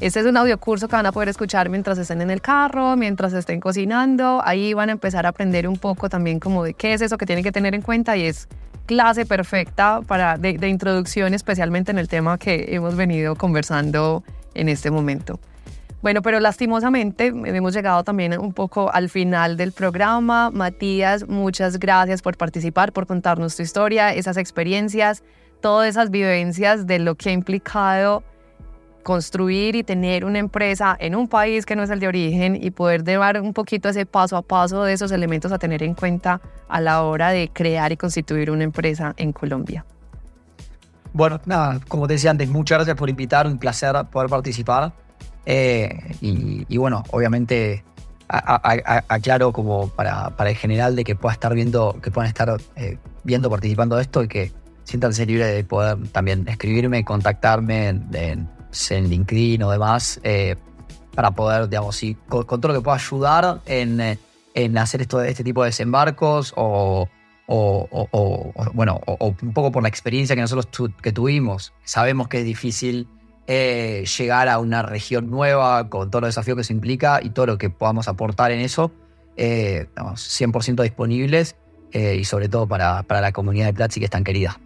Este 0.00 0.20
es 0.20 0.26
un 0.26 0.36
audiocurso 0.36 0.86
que 0.86 0.94
van 0.94 1.06
a 1.06 1.12
poder 1.12 1.28
escuchar 1.28 1.70
mientras 1.70 1.98
estén 1.98 2.20
en 2.20 2.30
el 2.30 2.40
carro, 2.40 2.94
mientras 2.96 3.32
estén 3.32 3.58
cocinando. 3.58 4.40
Ahí 4.44 4.72
van 4.72 4.90
a 4.90 4.92
empezar 4.92 5.26
a 5.26 5.30
aprender 5.30 5.66
un 5.66 5.76
poco 5.76 6.08
también 6.08 6.38
como 6.38 6.62
de 6.62 6.74
qué 6.74 6.92
es 6.92 7.00
eso 7.00 7.18
que 7.18 7.26
tienen 7.26 7.42
que 7.42 7.50
tener 7.50 7.74
en 7.74 7.82
cuenta 7.82 8.16
y 8.16 8.26
es 8.26 8.46
clase 8.86 9.26
perfecta 9.26 10.00
para 10.06 10.38
de, 10.38 10.56
de 10.56 10.68
introducción, 10.68 11.34
especialmente 11.34 11.90
en 11.90 11.98
el 11.98 12.06
tema 12.06 12.38
que 12.38 12.66
hemos 12.68 12.94
venido 12.94 13.34
conversando 13.34 14.22
en 14.54 14.68
este 14.68 14.90
momento. 14.92 15.40
Bueno, 16.00 16.22
pero 16.22 16.38
lastimosamente 16.38 17.26
hemos 17.26 17.74
llegado 17.74 18.04
también 18.04 18.38
un 18.38 18.52
poco 18.52 18.92
al 18.92 19.08
final 19.08 19.56
del 19.56 19.72
programa. 19.72 20.50
Matías, 20.50 21.28
muchas 21.28 21.78
gracias 21.78 22.22
por 22.22 22.36
participar, 22.36 22.92
por 22.92 23.06
contarnos 23.06 23.56
tu 23.56 23.62
historia, 23.62 24.14
esas 24.14 24.36
experiencias, 24.36 25.24
todas 25.60 25.88
esas 25.88 26.10
vivencias 26.10 26.86
de 26.86 27.00
lo 27.00 27.16
que 27.16 27.30
ha 27.30 27.32
implicado 27.32 28.22
construir 29.02 29.74
y 29.74 29.82
tener 29.82 30.24
una 30.24 30.38
empresa 30.38 30.94
en 31.00 31.14
un 31.14 31.28
país 31.28 31.64
que 31.64 31.74
no 31.74 31.82
es 31.82 31.90
el 31.90 31.98
de 31.98 32.08
origen 32.08 32.62
y 32.62 32.70
poder 32.70 33.02
llevar 33.02 33.40
un 33.40 33.54
poquito 33.54 33.88
ese 33.88 34.04
paso 34.04 34.36
a 34.36 34.42
paso 34.42 34.84
de 34.84 34.92
esos 34.92 35.10
elementos 35.12 35.50
a 35.50 35.58
tener 35.58 35.82
en 35.82 35.94
cuenta 35.94 36.40
a 36.68 36.80
la 36.80 37.02
hora 37.02 37.30
de 37.30 37.48
crear 37.48 37.90
y 37.90 37.96
constituir 37.96 38.50
una 38.50 38.64
empresa 38.64 39.14
en 39.16 39.32
Colombia. 39.32 39.84
Bueno, 41.12 41.40
nada, 41.46 41.80
como 41.88 42.06
decía 42.06 42.30
antes, 42.30 42.48
muchas 42.50 42.78
gracias 42.78 42.96
por 42.96 43.08
invitar, 43.08 43.46
un 43.46 43.58
placer 43.58 43.96
poder 44.12 44.28
participar. 44.28 44.92
Eh, 45.50 45.88
y, 46.20 46.76
bueno, 46.76 47.04
obviamente 47.10 47.82
aclaro 48.28 49.50
como 49.50 49.88
para, 49.88 50.36
para, 50.36 50.50
el 50.50 50.56
general 50.56 50.94
de 50.94 51.04
que 51.04 51.16
pueda 51.16 51.32
estar 51.32 51.54
viendo, 51.54 51.98
que 52.02 52.10
puedan 52.10 52.28
estar 52.28 52.54
eh, 52.76 52.98
viendo, 53.24 53.48
participando 53.48 53.96
de 53.96 54.02
esto 54.02 54.22
y 54.22 54.28
que 54.28 54.52
siéntanse 54.84 55.24
libres 55.24 55.54
de 55.54 55.64
poder 55.64 56.06
también 56.08 56.46
escribirme, 56.46 57.02
contactarme 57.02 57.88
en, 57.88 58.10
en, 58.12 59.08
LinkedIn 59.08 59.62
o 59.62 59.70
demás, 59.70 60.20
eh, 60.22 60.56
para 61.14 61.30
poder, 61.30 61.70
digamos, 61.70 61.96
si 61.96 62.14
con, 62.28 62.44
todo 62.44 62.68
lo 62.68 62.74
que 62.74 62.82
pueda 62.82 62.98
ayudar 62.98 63.62
en, 63.64 64.18
en 64.52 64.76
hacer 64.76 65.00
esto, 65.00 65.22
este 65.22 65.44
tipo 65.44 65.62
de 65.62 65.68
desembarcos 65.68 66.52
o, 66.56 67.08
o, 67.46 68.52
bueno, 68.74 69.00
o, 69.06 69.34
un 69.40 69.54
poco 69.54 69.72
por 69.72 69.82
la 69.82 69.88
experiencia 69.88 70.36
que 70.36 70.42
nosotros 70.42 70.90
que 71.00 71.10
tuvimos, 71.10 71.72
sabemos 71.84 72.28
que 72.28 72.40
es 72.40 72.44
difícil 72.44 73.08
eh, 73.50 74.04
llegar 74.18 74.46
a 74.50 74.58
una 74.58 74.82
región 74.82 75.30
nueva 75.30 75.88
con 75.88 76.10
todo 76.10 76.20
los 76.20 76.28
desafíos 76.28 76.58
que 76.58 76.64
se 76.64 76.74
implica 76.74 77.20
y 77.22 77.30
todo 77.30 77.46
lo 77.46 77.56
que 77.56 77.70
podamos 77.70 78.06
aportar 78.06 78.52
en 78.52 78.60
eso, 78.60 78.92
eh, 79.38 79.86
100% 79.96 80.82
disponibles 80.82 81.56
eh, 81.92 82.16
y 82.20 82.24
sobre 82.26 82.50
todo 82.50 82.68
para, 82.68 83.04
para 83.04 83.22
la 83.22 83.32
comunidad 83.32 83.64
de 83.64 83.72
Platzi 83.72 84.00
que 84.00 84.04
es 84.04 84.10
tan 84.10 84.22
querida. 84.22 84.60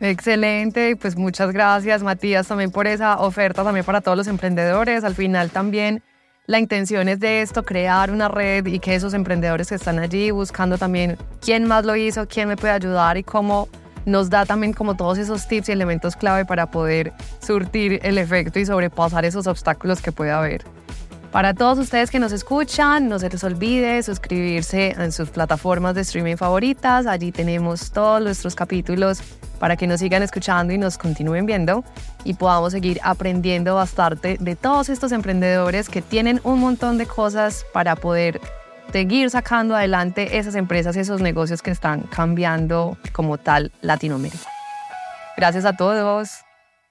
Excelente, 0.00 0.96
pues 0.96 1.16
muchas 1.16 1.52
gracias 1.52 2.02
Matías 2.02 2.48
también 2.48 2.70
por 2.70 2.86
esa 2.86 3.18
oferta 3.18 3.62
también 3.62 3.84
para 3.84 4.00
todos 4.00 4.16
los 4.16 4.26
emprendedores. 4.26 5.04
Al 5.04 5.14
final 5.14 5.50
también 5.50 6.02
la 6.46 6.58
intención 6.58 7.10
es 7.10 7.20
de 7.20 7.42
esto, 7.42 7.62
crear 7.62 8.10
una 8.10 8.28
red 8.28 8.64
y 8.64 8.78
que 8.78 8.94
esos 8.94 9.12
emprendedores 9.12 9.68
que 9.68 9.74
están 9.74 9.98
allí 9.98 10.30
buscando 10.30 10.78
también 10.78 11.18
quién 11.42 11.66
más 11.66 11.84
lo 11.84 11.94
hizo, 11.94 12.26
quién 12.26 12.48
me 12.48 12.56
puede 12.56 12.72
ayudar 12.72 13.18
y 13.18 13.22
cómo 13.22 13.68
nos 14.04 14.30
da 14.30 14.46
también 14.46 14.72
como 14.72 14.96
todos 14.96 15.18
esos 15.18 15.46
tips 15.46 15.68
y 15.68 15.72
elementos 15.72 16.16
clave 16.16 16.44
para 16.44 16.70
poder 16.70 17.12
surtir 17.40 18.00
el 18.02 18.18
efecto 18.18 18.58
y 18.58 18.66
sobrepasar 18.66 19.24
esos 19.24 19.46
obstáculos 19.46 20.00
que 20.00 20.12
puede 20.12 20.30
haber. 20.30 20.64
Para 21.34 21.52
todos 21.52 21.78
ustedes 21.78 22.12
que 22.12 22.20
nos 22.20 22.30
escuchan, 22.30 23.08
no 23.08 23.18
se 23.18 23.28
les 23.28 23.42
olvide 23.42 24.00
suscribirse 24.04 24.94
en 24.96 25.10
sus 25.10 25.30
plataformas 25.30 25.96
de 25.96 26.02
streaming 26.02 26.36
favoritas. 26.36 27.08
Allí 27.08 27.32
tenemos 27.32 27.90
todos 27.90 28.22
nuestros 28.22 28.54
capítulos 28.54 29.20
para 29.58 29.76
que 29.76 29.88
nos 29.88 29.98
sigan 29.98 30.22
escuchando 30.22 30.72
y 30.72 30.78
nos 30.78 30.96
continúen 30.96 31.44
viendo 31.44 31.82
y 32.22 32.34
podamos 32.34 32.72
seguir 32.72 33.00
aprendiendo 33.02 33.74
bastante 33.74 34.36
de 34.38 34.54
todos 34.54 34.88
estos 34.88 35.10
emprendedores 35.10 35.88
que 35.88 36.02
tienen 36.02 36.40
un 36.44 36.60
montón 36.60 36.98
de 36.98 37.06
cosas 37.06 37.66
para 37.72 37.96
poder 37.96 38.40
seguir 38.94 39.28
sacando 39.28 39.74
adelante 39.74 40.38
esas 40.38 40.54
empresas 40.54 40.96
esos 40.96 41.20
negocios 41.20 41.62
que 41.62 41.72
están 41.72 42.02
cambiando 42.02 42.96
como 43.12 43.38
tal 43.38 43.72
Latinoamérica. 43.80 44.48
Gracias 45.36 45.64
a 45.64 45.72
todos. 45.72 46.43